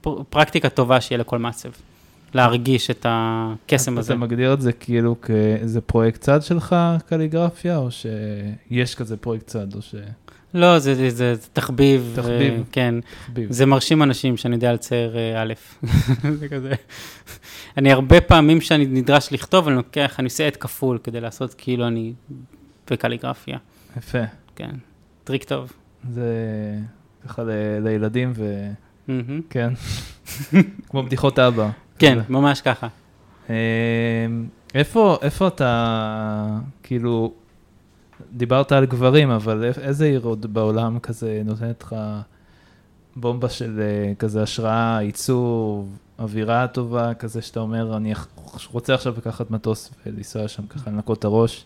[0.00, 1.68] פר- פרקטיקה טובה שיהיה לכל מעצב,
[2.34, 4.12] להרגיש את הקסם הזה.
[4.12, 6.76] אתה מגדיר את זה כאילו כאיזה פרויקט צד שלך,
[7.08, 9.82] קליגרפיה, או שיש כזה פרויקט צד, או
[10.54, 12.12] לא, זה, זה, זה, זה תחביב.
[12.16, 12.54] תחביב.
[12.60, 13.52] ו- כן, שתחביב?
[13.52, 15.52] זה מרשים אנשים שאני יודע לצייר אה, א',
[16.40, 16.72] זה כזה.
[17.76, 21.86] אני הרבה פעמים שאני נדרש לכתוב, אני לוקח, אני עושה עט כפול כדי לעשות כאילו
[21.86, 22.12] אני
[22.90, 23.58] בקליגרפיה.
[23.96, 24.18] יפה.
[24.56, 24.70] כן,
[25.24, 25.72] טריק טוב.
[26.10, 26.24] זה
[27.28, 27.50] ככה ל-
[27.80, 28.32] לילדים,
[29.08, 29.40] מהמם.
[29.48, 29.72] וכן,
[30.88, 31.70] כמו בדיחות אבא.
[31.98, 32.18] כן.
[32.28, 32.88] ממש ככה.
[33.50, 33.54] אמ,
[34.74, 36.46] איפה, איפה אתה,
[36.82, 37.32] כאילו,
[38.32, 41.96] דיברת על גברים, אבל איזה עיר עוד בעולם כזה נותנת לך
[43.16, 48.14] בומבה של אה, כזה השראה, עיצוב, אווירה טובה, כזה שאתה אומר, אני
[48.70, 51.64] רוצה עכשיו לקחת מטוס ולנסוע שם ככה לנקות את הראש?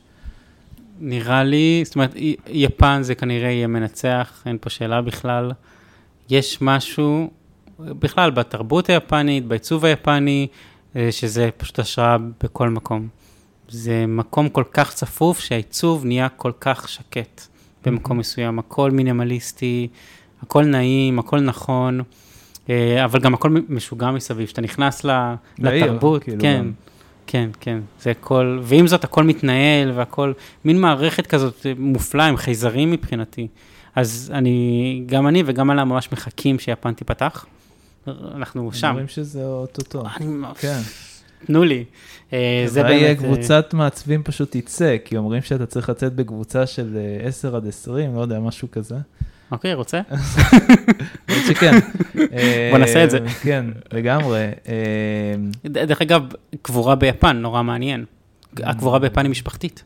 [1.01, 2.15] נראה לי, זאת אומרת,
[2.47, 5.53] יפן זה כנראה יהיה מנצח, אין פה שאלה בכלל.
[6.31, 7.31] יש משהו,
[7.81, 10.47] בכלל, בתרבות היפנית, בעיצוב היפני,
[10.97, 13.09] אה, שזה פשוט השראה בכל מקום.
[13.69, 17.43] זה מקום כל כך צפוף שהעיצוב נהיה כל כך שקט
[17.85, 19.89] במקום מסוים, הכל מינימליסטי,
[20.43, 22.01] הכל נעים, הכל נכון,
[22.71, 26.73] אה, אבל גם הכל משוגע מסביב, כשאתה נכנס ל- לעיר, לתרבות, כאילו, כן, גם.
[27.27, 30.33] כן, כן, זה הכל, ועם זאת הכל מתנהל והכל,
[30.65, 33.49] מין מערכת כזאת אה, מופלאה, עם חייזרים מבחינתי.
[33.95, 37.47] אז אני, גם אני וגם עלה ממש מחכים שיפן תיפתח.
[38.35, 38.89] אנחנו שם.
[38.89, 40.03] אומרים שזה אוטוטו.
[40.17, 40.79] אני ממש- כן.
[41.47, 41.85] תנו לי.
[42.33, 43.19] אה, זה אולי באמת...
[43.19, 47.67] אה, קבוצת מעצבים פשוט תצא, כי אומרים שאתה צריך לצאת בקבוצה של אה, 10 עד
[47.67, 48.97] 20, לא יודע, משהו כזה.
[49.51, 50.01] אוקיי, רוצה?
[51.29, 51.75] האמת שכן.
[52.33, 53.19] אה, בוא נעשה את זה.
[53.43, 54.47] כן, לגמרי.
[54.69, 55.35] אה,
[55.65, 56.23] דרך אגב,
[56.63, 58.05] קבורה ביפן, נורא מעניין.
[58.57, 59.85] הקבורה ביפן היא משפחתית.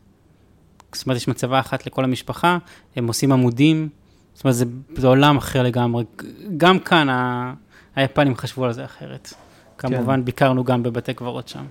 [0.93, 2.59] זאת אומרת, יש מצבה אחת לכל המשפחה,
[2.97, 3.89] הם עושים עמודים,
[4.35, 4.65] זאת אומרת, זה,
[4.97, 6.05] זה עולם אחר לגמרי.
[6.57, 7.53] גם כאן ה,
[7.97, 9.35] היפנים חשבו על זה אחרת.
[9.83, 11.65] כמובן, ביקרנו גם בבתי קברות שם.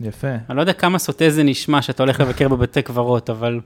[0.00, 0.34] יפה.
[0.48, 3.60] אני לא יודע כמה סוטה זה נשמע שאתה הולך לבקר בבתי קברות, אבל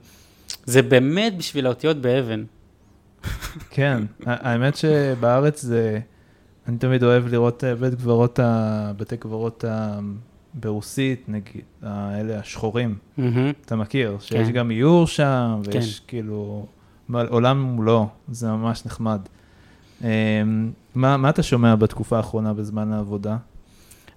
[0.65, 2.43] זה באמת בשביל האותיות באבן.
[3.69, 5.99] כן, האמת שבארץ זה,
[6.67, 8.39] אני תמיד אוהב לראות אה, בית קברות,
[8.97, 9.65] בתי קברות
[10.53, 13.51] ברוסית, נגיד, האלה השחורים, מהמם.
[13.65, 14.53] אתה מכיר, שיש כן.
[14.53, 16.05] גם איור שם, ויש כן.
[16.07, 16.65] כאילו,
[17.13, 19.19] עולם מולו, זה ממש נחמד.
[20.03, 20.41] אה,
[20.95, 23.37] מה, מה אתה שומע בתקופה האחרונה בזמן העבודה?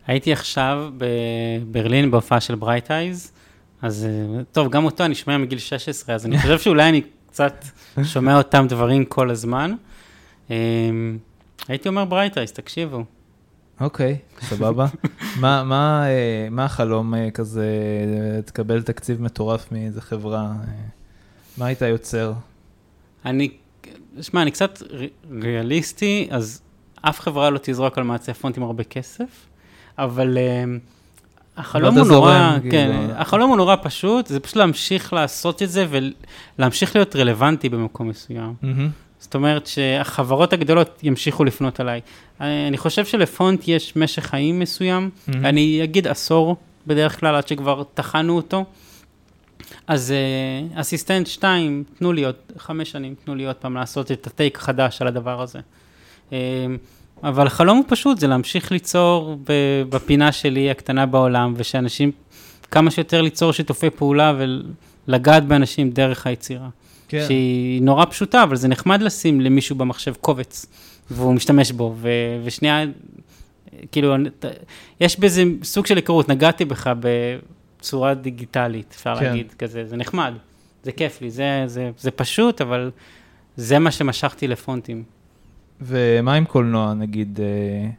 [0.07, 3.33] הייתי עכשיו בברלין בהופעה של ברייט אייז,
[3.83, 7.65] אז אה, טוב, גם אותו אני שומע מגיל 16, אז אני חושב שאולי אני קצת
[8.05, 9.75] שומע אותם דברים כל הזמן.
[10.51, 11.19] אמ,
[11.69, 13.05] הייתי אומר Bright Eyes, תקשיבו.
[13.81, 14.87] אוקיי, סבבה.
[15.41, 17.67] מה, מה, אה, מה החלום אה, כזה,
[18.37, 20.41] אה, תקבל תקציב מטורף מאיזה חברה?
[20.41, 20.73] אה,
[21.59, 22.33] מה היית יוצר?
[23.25, 23.51] אני,
[24.21, 24.83] שמע, אני קצת
[25.43, 26.63] ריאליסטי, אז
[27.03, 29.47] אף חברה לא תזרוק על מעצבי פונטים הרבה כסף,
[30.05, 30.79] אבל אמ,
[31.57, 32.71] החלום הוא נורא, כאילו.
[32.73, 35.87] כן, החלום הוא נורא פשוט, זה פשוט להמשיך לעשות את זה
[36.59, 38.55] ולהמשיך להיות רלוונטי במקום מסוים.
[39.19, 42.01] זאת אומרת שהחברות הגדולות ימשיכו לפנות אליי.
[42.41, 45.11] אני חושב שלפונט יש משך חיים מסוים.
[45.29, 48.65] אני אגיד עשור בדרך כלל, עד שכבר טחנו אותו.
[49.87, 54.27] אז אה, אסיסטנט 2, תנו לי עוד חמש שנים, תנו לי עוד פעם לעשות את
[54.27, 55.59] הטייק החדש על הדבר הזה.
[57.23, 59.37] אבל החלום הוא פשוט, זה להמשיך ליצור
[59.89, 62.13] בפינה שלי הקטנה בעולם, ושאנשים,
[62.71, 64.35] כמה שיותר ליצור שיתופי פעולה
[65.07, 66.69] ולגעת באנשים דרך היצירה.
[67.09, 67.25] כן.
[67.27, 70.67] שהיא נורא פשוטה, אבל זה נחמד לשים למישהו במחשב קובץ,
[71.11, 72.85] והוא משתמש בו, ו- ושנייה,
[73.93, 74.15] כאילו,
[75.01, 79.25] יש בזה סוג של היכרות, נגעתי בך בצורה דיגיטלית, אפשר כן.
[79.25, 80.35] להגיד, כזה, זה נחמד,
[80.83, 82.91] זה כיף לי, זה, זה, זה פשוט, אבל
[83.57, 85.03] זה מה שמשכתי לפונטים.
[85.83, 87.91] ומה עם קולנוע, נגיד, אה,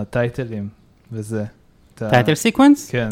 [0.00, 0.68] הטייטלים
[1.12, 1.44] וזה?
[1.94, 2.90] אתה- טייטל סיקוונס?
[2.90, 3.08] כן.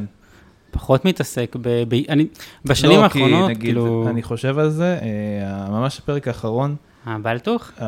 [0.71, 1.69] פחות מתעסק ב...
[1.89, 2.27] ב אני,
[2.65, 4.07] בשנים לא, האחרונות, כי נגיד, כאילו...
[4.09, 7.71] אני חושב על זה, אה, ממש הפרק האחרון, הבלטוך?
[7.81, 7.87] אה,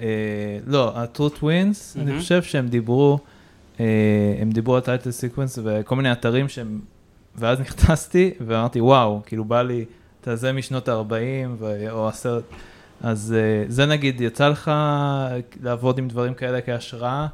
[0.00, 2.18] אה, לא, ה-True Twins, אני.
[2.18, 3.18] חושב שהם דיברו,
[3.80, 3.84] אה,
[4.40, 6.80] הם דיברו על טייטל סיקוונס וכל מיני אתרים שהם,
[7.36, 9.84] ואז נכנסתי ואמרתי, וואו, כאילו בא לי
[10.20, 12.44] את הזה משנות ה-40 או הסרט,
[13.00, 14.70] אז אה, זה נגיד, יצא לך
[15.62, 17.26] לעבוד עם דברים כאלה כהשראה?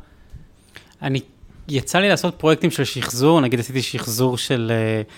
[1.02, 1.20] אני,
[1.68, 5.12] יצא לי לעשות פרויקטים של שחזור, נגיד עשיתי שחזור של uh,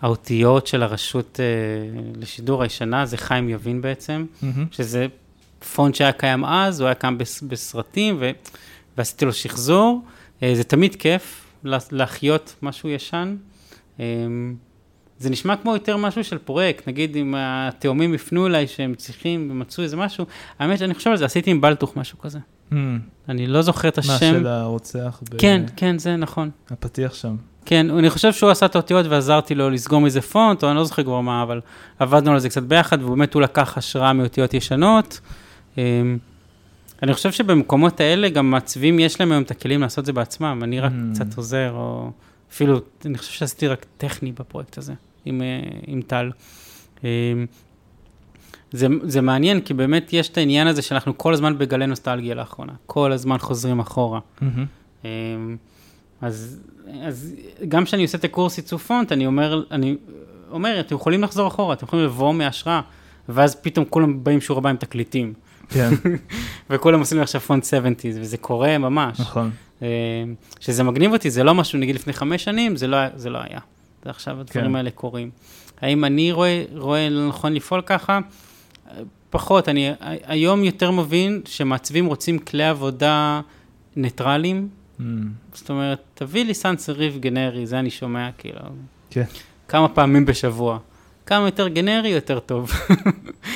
[0.00, 4.66] האותיות של הרשות uh, לשידור הישנה, זה חיים יבין בעצם, מהמם.
[4.70, 5.06] שזה
[5.74, 8.30] פונט שהיה קיים אז, הוא היה קיים בס, בסרטים, ו,
[8.96, 10.02] ועשיתי לו שחזור.
[10.40, 13.36] Uh, זה תמיד כיף לה, להחיות משהו ישן.
[13.96, 14.00] Um,
[15.18, 19.84] זה נשמע כמו יותר משהו של פרויקט, נגיד אם התאומים יפנו אליי שהם צריכים ומצאו
[19.84, 20.24] איזה משהו,
[20.58, 22.38] האמת שאני חושב על זה, עשיתי עם בלטוך משהו כזה.
[22.70, 22.98] מהמם.
[23.28, 24.12] אני לא זוכר את השם.
[24.12, 25.20] מה של הרוצח?
[25.30, 26.50] ב- כן, כן, זה נכון.
[26.70, 27.36] הפתיח שם.
[27.64, 30.84] כן, אני חושב שהוא עשה את האותיות ועזרתי לו לסגור מזה פונט, או אני לא
[30.84, 31.60] זוכר כבר מה, אבל
[31.98, 35.20] עבדנו על זה קצת ביחד, ובאמת הוא לקח השראה מאותיות ישנות.
[35.78, 36.18] אמ,
[37.02, 40.60] אני חושב שבמקומות האלה גם מעצבים, יש להם היום את הכלים לעשות את זה בעצמם,
[40.62, 41.14] אני רק Mm.
[41.14, 42.10] קצת עוזר, או
[42.52, 44.92] אפילו, אני חושב שעשיתי רק טכני בפרויקט הזה,
[45.28, 46.30] עם, אה, עם טל.
[47.04, 47.46] אמ,
[48.72, 52.72] זה, זה מעניין, כי באמת יש את העניין הזה שאנחנו כל הזמן בגלי נוסטלגיה לאחרונה,
[52.86, 54.20] כל הזמן חוזרים אחורה.
[55.04, 55.56] אמ,
[56.20, 56.60] אז,
[57.02, 57.34] אז
[57.68, 59.96] גם כשאני עושה את הקורס עיצוב פונט, אני אומר, אני
[60.50, 62.80] אומר, אתם יכולים לחזור אחורה, אתם יכולים לבוא מהשראה,
[63.28, 65.32] ואז פתאום כולם באים שיעור הבא עם תקליטים,
[65.68, 65.90] כן,
[66.70, 69.20] וכולם עושים לי עכשיו פונט 70's, וזה קורה ממש.
[69.20, 69.50] נכון.
[69.82, 69.86] אמ,
[70.60, 73.60] שזה מגניב אותי, זה לא משהו, נגיד לפני חמש שנים, זה לא, זה לא היה.
[74.08, 74.76] זה עכשיו הדברים כן.
[74.76, 75.30] האלה קורים.
[75.80, 78.18] האם אני רואה, רואה נכון לפעול ככה?
[79.30, 83.40] פחות, אני היום יותר מבין שמעצבים רוצים כלי עבודה
[83.96, 85.32] ניטרליים, מהמם.
[85.54, 88.60] זאת אומרת, תביא לי סאנס סריף גנרי, זה אני שומע כאילו,
[89.10, 89.24] כן,
[89.68, 90.78] כמה פעמים בשבוע.
[91.26, 92.70] כמה יותר גנרי, יותר טוב.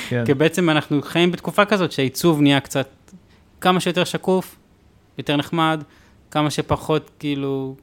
[0.09, 0.23] כן.
[0.25, 2.87] כי בעצם אנחנו חיים בתקופה כזאת שהעיצוב נהיה קצת,
[3.61, 4.55] כמה שיותר שקוף,
[5.17, 5.83] יותר נחמד,
[6.31, 7.75] כמה שפחות כאילו,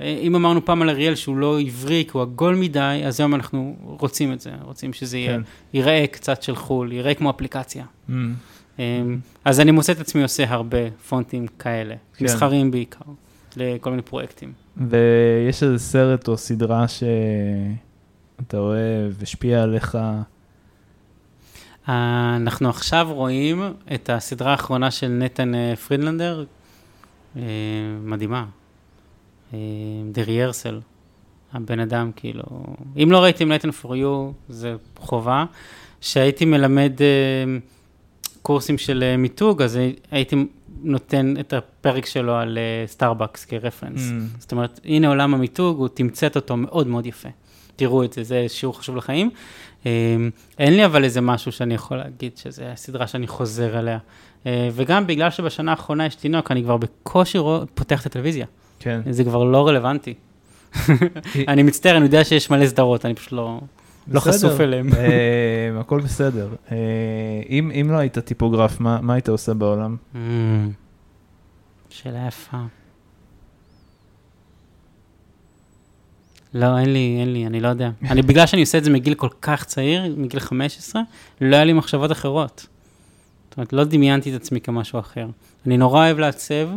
[0.00, 3.76] אם אמרנו פעם על אריאל שהוא לא עברי כי הוא עגול מדי, אז היום אנחנו
[3.82, 5.42] רוצים את זה, רוצים שזה יהיה, כן.
[5.74, 7.84] ייראה קצת של חו"ל, ייראה כמו אפליקציה.
[8.08, 8.34] מהמם.
[8.78, 12.24] אמ, אז אני מוצא את עצמי עושה הרבה פונטים כאלה, כן.
[12.24, 13.04] מסחריים בעיקר,
[13.56, 14.52] לכל מיני פרויקטים.
[14.76, 19.98] ויש איזה סרט או סדרה שאתה אוהב, השפיע עליך.
[21.88, 23.62] אה, אנחנו עכשיו רואים
[23.94, 26.44] את הסדרה האחרונה של נתן אה, פרידלנדר,
[27.36, 27.42] אה,
[28.04, 28.44] מדהימה,
[29.54, 29.58] אה,
[30.14, 30.74] The Rehearsal,
[31.52, 32.42] הבן אדם כאילו,
[33.02, 34.06] אם לא ראיתם Nathan for You,
[34.48, 35.44] זה חובה.
[36.00, 37.58] כשהייתי מלמד אה,
[38.42, 40.36] קורסים של אה, מיתוג, אז הי- הייתי
[40.82, 44.08] נותן את הפרק שלו על אה, סטארבקס כ reference.
[44.10, 44.26] מהמם.
[44.38, 47.28] זאת אומרת, הנה עולם המיתוג, הוא תמצת אותו מאוד מאוד יפה.
[47.76, 49.30] תראו את זה, זה שיעור חשוב לחיים.
[49.86, 49.90] אה,
[50.58, 53.98] אין לי אבל איזה משהו שאני יכול להגיד שזה הסדרה שאני חוזר אליה.
[54.46, 58.46] אה, וגם בגלל שבשנה האחרונה יש תינוק, אני כבר בקושי רוא- פותח את הטלוויזיה.
[58.84, 59.00] כן.
[59.10, 60.14] זה כבר לא רלוונטי.
[61.48, 63.60] אני מצטער, אני יודע שיש מלא סדרות, אני פשוט לא,
[64.08, 64.20] לא.
[64.20, 64.88] חשוף אליהם.
[64.94, 66.48] אה, הכל בסדר.
[66.72, 66.76] אה,
[67.50, 69.96] אם לא היית טיפוגרף, מה מה היית עושה בעולם?
[70.14, 70.18] Mm,
[71.90, 72.56] שאלה יפה.
[76.54, 77.90] לא, אין לי, אין לי, אני לא יודע.
[78.10, 81.02] אני, בגלל שאני עושה את זה מגיל כל כך צעיר, מגיל 15,
[81.40, 82.66] לא היה לי מחשבות אחרות.
[83.48, 85.26] זאת אומרת, לא דמיינתי את עצמי כמשהו אחר.
[85.66, 86.68] אני נורא אוהב לעצב.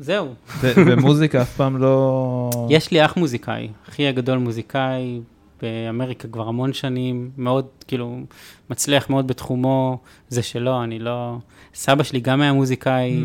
[0.00, 0.34] זהו.
[0.60, 2.50] ומוזיקה אף פעם לא...
[2.70, 5.20] יש לי אח מוזיקאי, אחי הגדול מוזיקאי
[5.62, 8.20] באמריקה כבר המון שנים, מאוד, כאילו,
[8.70, 9.98] מצליח מאוד בתחומו,
[10.28, 11.36] זה שלו, אני לא...
[11.74, 13.24] סבא שלי גם היה מוזיקאי,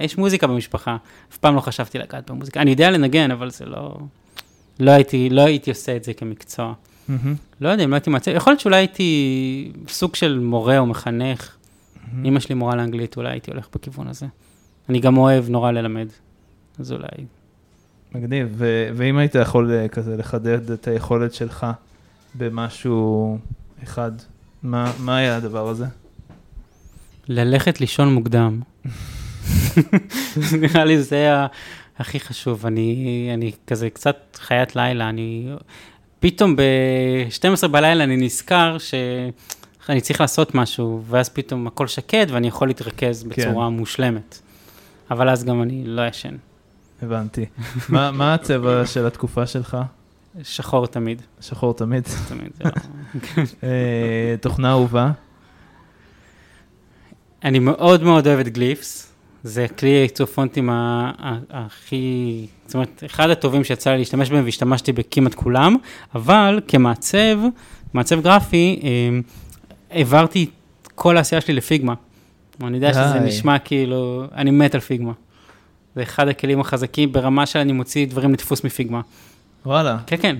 [0.00, 0.96] יש מוזיקה במשפחה,
[1.32, 2.60] אף פעם לא חשבתי לגעת במוזיקה.
[2.60, 3.96] אני יודע לנגן, אבל זה לא...
[4.80, 6.72] לא הייתי, לא הייתי עושה את זה כמקצוע.
[7.08, 7.34] מהמם.
[7.60, 11.56] לא יודע אם לא הייתי מעצב, יכול להיות שאולי הייתי סוג של מורה או מחנך.
[12.24, 14.26] אמא שלי מורה לאנגלית, אולי הייתי הולך בכיוון הזה.
[14.88, 16.06] אני גם אוהב נורא ללמד,
[16.78, 17.06] אז אולי.
[18.14, 21.66] מגניב, ו- ואם היית יכול אה, כזה לחדד את היכולת שלך
[22.34, 23.38] במשהו
[23.82, 24.12] אחד,
[24.62, 25.86] מה, מה היה הדבר הזה?
[27.28, 28.60] ללכת לישון מוקדם.
[30.60, 31.46] נראה לי זה ה-
[31.98, 32.66] הכי חשוב.
[32.66, 35.48] אני, אני כזה קצת חיית לילה, אני...
[36.20, 42.68] פתאום ב-12 בלילה אני נזכר שאני צריך לעשות משהו, ואז פתאום הכל שקט ואני יכול
[42.68, 44.40] להתרכז בצורה מושלמת.
[45.10, 46.36] אבל אז גם אני לא ישן.
[47.02, 47.44] הבנתי.
[47.88, 49.76] מה, מה הצבע של התקופה שלך?
[50.42, 52.02] שחור תמיד, שחור תמיד.
[52.28, 52.50] תמיד.
[52.56, 53.42] זה לא...
[53.64, 55.10] אה, תוכנה אהובה?
[57.44, 60.70] אני מאוד מאוד אוהב את גליפס, זה כלי עיצוב פונטים
[61.50, 65.76] הכי, זאת אומרת, אחד הטובים שיצא לי להשתמש בהם והשתמשתי בכמעט כולם,
[66.14, 67.38] אבל כמעצב,
[67.94, 69.18] מעצב גרפי, אה,
[69.90, 70.46] העברתי
[70.82, 71.94] את כל העשייה שלי לפיגמה.
[72.62, 73.26] אני יודע שזה די.
[73.26, 75.12] נשמע כאילו, אני מת על פיגמה.
[75.96, 79.00] זה אחד הכלים החזקים ברמה שאני מוציא דברים לדפוס מפיגמה.
[79.66, 79.98] וואלה.
[80.06, 80.36] כן, כן.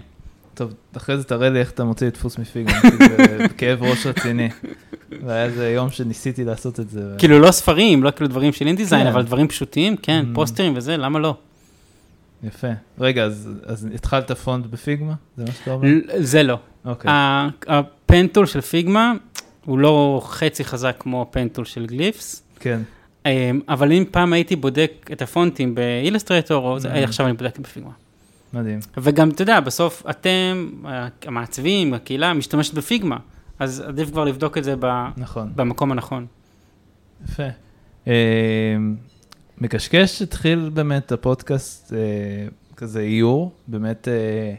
[0.54, 2.72] טוב, אחרי זה תראה לי איך אתה מוציא דפוס מפיגמה,
[3.38, 4.48] זה כאב ראש רציני.
[5.24, 7.14] והיה איזה יום שניסיתי לעשות את זה.
[7.18, 9.08] כאילו לא ספרים, לא כאילו דברים של אינדיזיין, כן.
[9.12, 10.34] אבל דברים פשוטים, כן, Mm.
[10.34, 11.34] פוסטרים וזה, למה לא?
[12.44, 12.66] יפה.
[12.98, 15.14] רגע, אז, אז התחלת פונט בפיגמה?
[15.36, 15.88] זה מה שאתה אומר?
[16.16, 16.58] זה לא.
[16.84, 17.10] אוקיי.
[17.68, 19.12] הפנטול של פיגמה
[19.66, 22.80] הוא לא חצי חזק כמו הפנטול של גליפס, כן.
[23.26, 23.30] אמ,
[23.68, 25.74] אבל אם פעם הייתי בודק את הפונטים
[26.84, 27.04] Mm.
[27.04, 27.90] עכשיו אני בודק בפיגמה.
[28.52, 28.78] מדהים.
[28.96, 30.70] וגם, אתה יודע, בסוף אתם,
[31.26, 33.16] המעצבים, הקהילה, משתמשת בפיגמה,
[33.58, 35.52] אז עדיף כבר לבדוק את זה ב- נכון.
[35.56, 36.26] במקום הנכון.
[37.24, 37.42] יפה.
[38.06, 38.12] אה,
[39.58, 41.98] מקשקש התחיל באמת הפודקאסט אה,
[42.76, 44.54] כזה איור, באמת אה,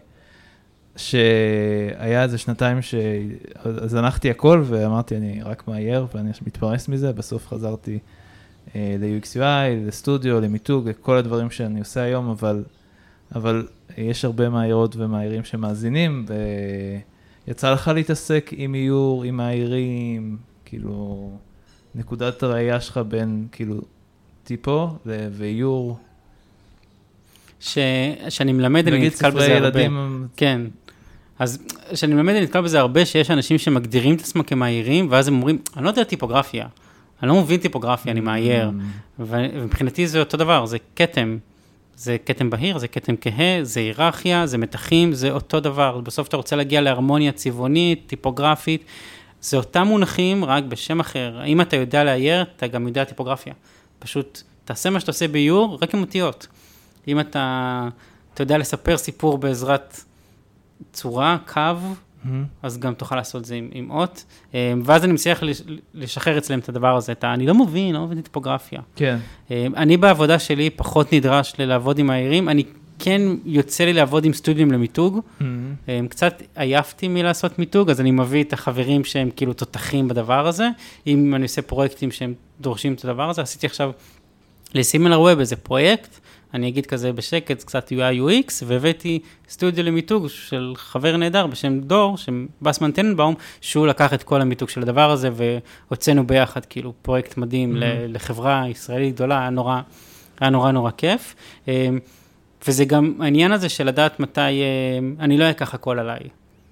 [0.98, 8.00] שהיה איזה שנתיים שזנחתי הכל ואמרתי אני רק מאייר ואני מתפרנס מזה, בסוף חזרתי
[8.76, 12.64] אה, ל-UXUI, לסטודיו, למיתוג, לכל הדברים שאני עושה היום, אבל,
[13.36, 13.68] אבל
[13.98, 16.26] יש הרבה מאיירות ומאיירים שמאזינים,
[17.48, 21.32] ויצא לך להתעסק עם איור, עם מאיירים, כאילו...
[21.98, 23.82] נקודת הראייה שלך בין כאילו
[24.44, 25.98] טיפו ואיור,
[27.60, 27.78] ש-
[28.30, 29.82] שאני מלמד, אני נגיד נתקל ספרי בזה הרבה.
[29.82, 30.62] ילדים, כן.
[31.40, 31.60] אז
[31.92, 35.58] כשאני מלמד, אני נתקל בזה הרבה, שיש אנשים שמגדירים את עצמם כמאיירים, ואז הם אומרים,
[35.78, 36.68] אני לא יודע טיפוגרפיה,
[37.24, 38.70] אני לא מבין טיפוגרפיה, אני מאייר.
[38.70, 38.72] Mm,
[39.20, 41.38] ומבחינתי זה אותו דבר, זה כתם.
[41.96, 46.00] זה כתם בהיר, זה כתם כהה, זה היררכיה, זה מתחים, זה אותו דבר.
[46.02, 48.84] בסוף אתה רוצה להגיע להרמוניה צבעונית, טיפוגרפית,
[49.42, 51.46] זה אותם מונחים, רק בשם אחר.
[51.46, 53.54] אם אתה יודע לאייר, אתה גם יודע טיפוגרפיה.
[54.00, 56.48] פשוט תעשה מה שאתה עושה באיור, רק עם אותיות.
[57.08, 57.88] אם אתה,
[58.34, 60.02] אתה יודע לספר סיפור בעזרת
[60.94, 61.62] צורה, קו,
[62.26, 62.28] mm,
[62.64, 64.26] אז גם תוכל לעשות את זה עם, עם אות.
[64.54, 65.62] אה, ואז אני מצליח לש-
[65.94, 67.34] לשחרר אצלם את הדבר הזה, את ה...
[67.34, 68.82] אני לא מבין, לא מבין טיפוגרפיה.
[68.96, 69.18] כן,
[69.52, 72.64] אה, אני בעבודה שלי פחות נדרש לעבוד עם העירים, אני
[73.00, 75.44] כן יוצא לי לעבוד עם סטודיו למיתוג, mm,
[75.90, 80.70] אה, קצת עייפתי מלעשות מיתוג, אז אני מביא את החברים שהם כאילו תותחים בדבר הזה,
[81.08, 83.92] אם אני עושה פרויקטים שהם דורשים את הדבר הזה, עשיתי עכשיו
[84.74, 86.20] לסימילר ווב איזה פרויקט,
[86.54, 89.20] אני אגיד כזה בשקט, קצת UI UX, והבאתי
[89.50, 94.82] סטודיו למיתוג של חבר נהדר בשם דור, שבסמן טננבאום, שהוא לקח את כל המיתוג של
[94.82, 95.30] הדבר הזה,
[95.90, 97.80] והוצאנו ביחד כאילו פרויקט מדהים Mhm.
[97.80, 99.82] ל- לחברה ישראלית גדולה, היה נורא,
[100.40, 101.36] היה נורא נורא כיף.
[101.68, 101.90] אה,
[102.68, 104.54] וזה גם העניין הזה של לדעת מתי, אה,
[105.20, 106.20] אני לא אקח הכל עליי.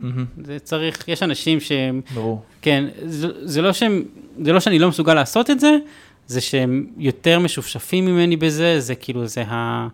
[0.02, 0.06] mm,
[0.44, 2.42] זה צריך, יש אנשים שהם, ברור.
[2.62, 4.04] כן, זה, זה לא שהם,
[4.44, 5.78] זה לא שאני לא מסוגל לעשות את זה,
[6.28, 9.88] זה שהם יותר משופשפים ממני בזה, זה כאילו, זה ה...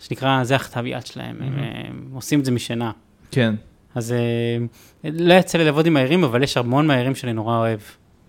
[0.00, 1.88] שנקרא, זה הכתב יד שלהם, הם, Mhm.
[1.88, 2.90] הם עושים את זה משנה.
[3.30, 3.54] כן,
[3.94, 4.18] אז אה,
[5.10, 7.80] לא יצא לי לעבוד עם מהירים, אבל יש המון מהירים שאני נורא אוהב.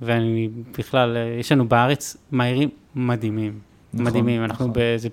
[0.02, 3.60] ואני בכלל, אה, יש לנו בארץ מהירים מדהימים.
[3.94, 4.74] נכון, מדהימים, אנחנו נכון.
[4.74, 5.10] באיזה...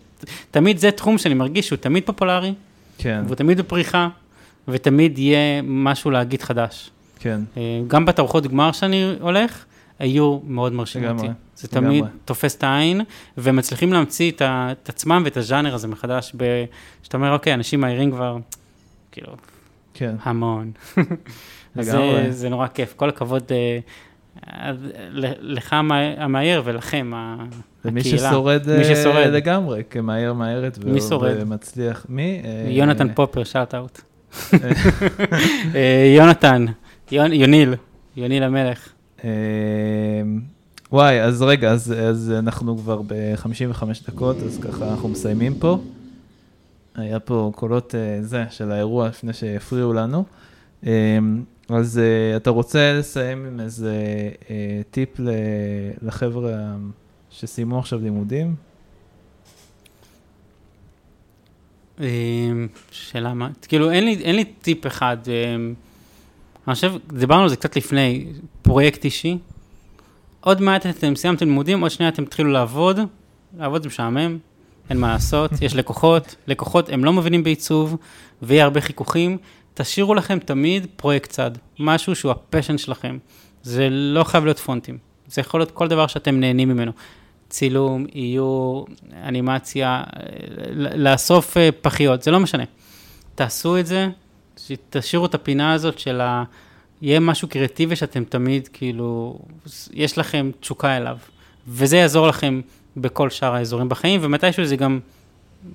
[0.51, 2.55] תמיד זה תחום שאני מרגיש שהוא תמיד פופולרי,
[2.99, 4.09] כן, והוא תמיד בפריחה,
[4.69, 6.91] ותמיד יהיה משהו להגיד חדש.
[7.19, 9.65] כן, אה, גם בתערוכות גמר שאני הולך,
[9.99, 11.27] היו מאוד מרשים אותי.
[11.61, 12.05] זה תמיד.
[12.25, 13.01] תופס את העין,
[13.39, 14.43] ומצליחים להמציא את,
[14.83, 16.65] את עצמם ואת הז'אנר הזה מחדש, ב-
[17.03, 18.37] שאתה אומר, אוקיי, אנשים מהירים כבר,
[19.13, 19.33] כאילו,
[19.95, 20.71] כן, המון.
[21.83, 21.93] זה,
[22.31, 23.79] זה נורא כיף, כל הכבוד אה,
[25.41, 27.13] לך המ- המהיר ולכם,
[27.85, 28.19] ומי הקהילה.
[28.31, 29.27] ששורד מי אה, ששורד.
[29.27, 29.83] לגמרי,
[30.93, 31.35] מי שורד?
[31.41, 32.07] ומצליח.
[32.09, 32.43] מי?
[32.45, 34.01] אה, יונתן פופר, שאט אאוט.
[35.75, 36.65] אה, יונתן,
[37.13, 37.75] יונ- יוניל,
[38.17, 38.89] יוניל המלך.
[40.93, 45.79] וואי, אז רגע, אז, אז אנחנו כבר ב-55 דקות, אז ככה אנחנו מסיימים פה.
[46.95, 50.25] היה פה קולות אה, זה, של האירוע לפני שהפריעו לנו.
[50.87, 51.19] אה,
[51.69, 53.95] אז אה, אתה רוצה לסיים עם איזה
[54.51, 55.31] אה, טיפ ל-
[56.03, 56.77] לחבר'ה
[57.31, 58.55] שסיימו עכשיו לימודים?
[62.01, 62.07] אה,
[62.91, 65.17] שאלה מה, כאילו אין לי, אין לי טיפ אחד,
[66.67, 68.27] אני חושב, דיברנו על זה קצת לפני,
[68.63, 69.39] פרויקט אישי,
[70.41, 72.99] עוד מעט אתם סיימתם לימודים, עוד שנייה אתם תתחילו לעבוד,
[73.59, 74.39] לעבוד זה משעמם,
[74.91, 77.97] אין מה לעשות, יש לקוחות, לקוחות הם לא מבינים בעיצוב,
[78.43, 79.39] ויהיה הרבה חיכוכים,
[79.75, 83.19] תשאירו לכם תמיד פרויקט צד, משהו שהוא ה passion שלכם,
[83.63, 86.93] זה לא חייב להיות פונטים, זה יכול להיות כל דבר שאתם נהנים ממנו.
[87.49, 88.87] צילום, איור,
[89.25, 90.03] אנימציה,
[90.75, 92.65] לאסוף אה, פחיות, זה לא משנה.
[93.35, 94.09] תעשו את זה,
[94.91, 96.45] תשאירו את הפינה הזאת של ה...
[97.03, 99.39] יהיה משהו קריאטיבי שאתם תמיד, כאילו,
[99.93, 101.17] יש לכם תשוקה אליו.
[101.69, 102.61] וזה יעזור לכם
[102.97, 105.01] בכל שאר האזורים בחיים, ומתישהו זה גם,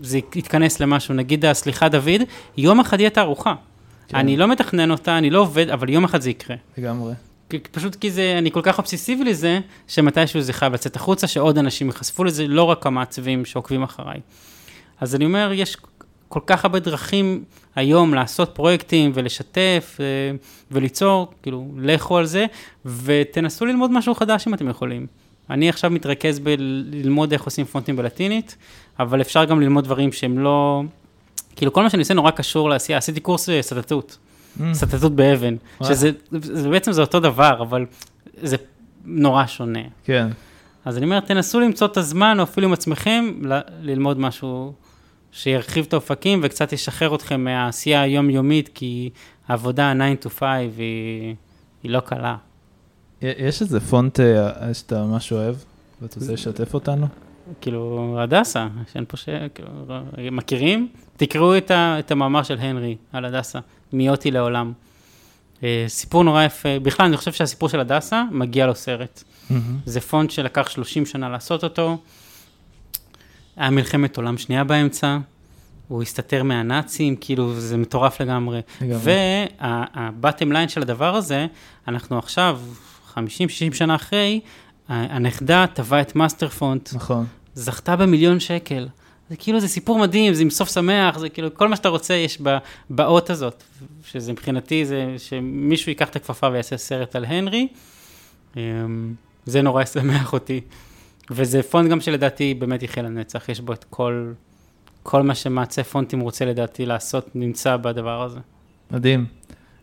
[0.01, 1.13] זה יתכנס למשהו.
[1.13, 2.21] נגיד, סליחה דוד,
[2.57, 3.53] יום אחד יהיה תערוכה.
[4.07, 4.17] כן.
[4.17, 6.55] אני לא מתכנן אותה, אני לא עובד, אבל יום אחד זה יקרה.
[6.77, 7.13] לגמרי.
[7.71, 11.87] פשוט כי זה, אני כל כך אובססיבי לזה, שמתישהו זה חייב לצאת החוצה, שעוד אנשים
[11.87, 14.19] ייחשפו לזה, לא רק המעצבים שעוקבים אחריי.
[15.01, 15.77] אז אני אומר, יש
[16.29, 17.43] כל כך הרבה דרכים
[17.75, 20.05] היום לעשות פרויקטים ולשתף אה,
[20.71, 22.45] וליצור, כאילו, לכו על זה,
[22.85, 25.07] ותנסו ללמוד משהו חדש אם אתם יכולים.
[25.49, 28.55] אני עכשיו מתרכז בללמוד איך עושים פונטים בלטינית,
[28.99, 30.83] אבל אפשר גם ללמוד דברים שהם לא...
[31.55, 32.97] כאילו, כל מה שאני עושה נורא קשור לעשייה.
[32.97, 34.17] עשיתי קורס אה, סטטות.
[34.59, 35.95] Mm, סטטות באבן, וואלה.
[35.95, 37.85] שזה זה, בעצם זה אותו דבר, אבל
[38.41, 38.55] זה
[39.05, 39.79] נורא שונה.
[40.03, 40.27] כן,
[40.85, 44.73] אז אני אומר, תנסו למצוא את הזמן, או אפילו עם עצמכם, ל- ללמוד משהו
[45.35, 49.09] שירחיב את האופקים וקצת ישחרר אתכם מהעשייה היומיומית, כי
[49.47, 50.41] העבודה 9 to 5
[50.77, 51.35] היא,
[51.83, 52.35] היא לא קלה.
[53.21, 55.55] יש איזה פונט אה, שאתה ממש אוהב,
[56.01, 57.07] ואתה רוצה לשתף אותנו?
[57.61, 59.29] כאילו, הדסה, שאין פה ש...
[59.55, 59.67] כאילו,
[60.31, 60.89] מכירים?
[61.17, 63.59] תקראו את, ה, את המאמר של הנרי על הדסה,
[63.93, 64.73] מאותי לעולם.
[65.63, 69.23] אה, סיפור נורא יפה, בכלל אני חושב שהסיפור של הדסה מגיע לו סרט.
[69.85, 71.97] זה פונט שלקח 30 שנה לעשות אותו,
[73.57, 75.17] היה מלחמת עולם שנייה באמצע,
[75.87, 78.61] הוא הסתתר מהנאצים, כאילו זה מטורף לגמרי.
[78.81, 79.01] לגמרי.
[79.03, 81.47] וה bottom line של הדבר הזה,
[81.87, 82.59] אנחנו עכשיו,
[83.13, 83.17] 50-60
[83.73, 84.39] שנה אחרי,
[84.89, 87.25] הנכדה תבעה את מאסטר פונט, נכון.
[87.53, 88.87] זכתה במיליון שקל.
[89.29, 92.13] זה כאילו, זה סיפור מדהים, זה עם סוף שמח, זה כאילו, כל מה שאתה רוצה
[92.13, 92.41] יש
[92.89, 93.63] באות הזאת,
[94.05, 97.67] שזה מבחינתי, זה שמישהו ייקח את הכפפה ויעשה סרט על הנרי,
[98.57, 98.61] אמ,
[99.45, 100.61] זה נורא ישמח אותי.
[101.31, 104.31] וזה פונט גם שלדעתי באמת יחיה לנצח, יש בו את כל,
[105.03, 108.39] כל מה שמעצב פונטים רוצה לדעתי לעשות, נמצא בדבר הזה.
[108.91, 109.25] מדהים.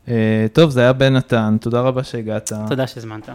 [0.09, 2.53] אה, טוב, זה היה בן נתן, תודה רבה שהגעת.
[2.69, 3.29] תודה שהזמנת.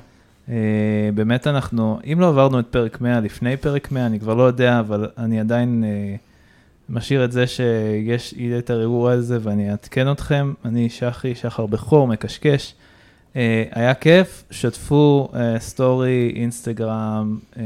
[0.50, 4.44] אה, באמת אנחנו, אם לא עברנו את פרק 100 לפני פרק 100, אני כבר לא
[4.44, 6.16] יודע, אבל אני עדיין אה,
[6.90, 10.54] משאיר את זה שיש, יהיה את האירוע הזה ואני אעדכן אתכם.
[10.66, 12.74] אני שחי, שחר בכור, מקשקש.
[13.36, 17.64] אה, היה כיף, שתפו אה, סטורי, אינסטגרם, אה,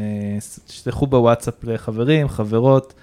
[0.67, 2.93] תשלחו בוואטסאפ לחברים, חברות.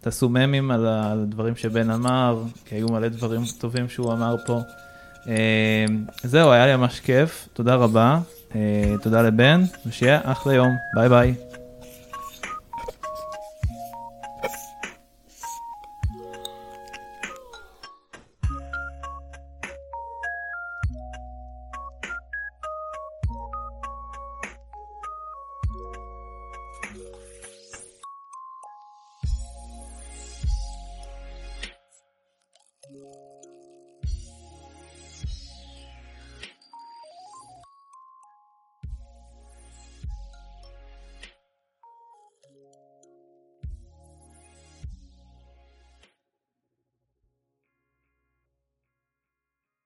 [0.00, 4.60] תעשו ממים על הדברים שבן אמר, כי היו מלא דברים טובים שהוא אמר פה.
[6.24, 8.18] זהו, היה לי ממש כיף, תודה רבה,
[9.02, 11.51] תודה לבן, ושיהיה אחלה יום, ביי ביי.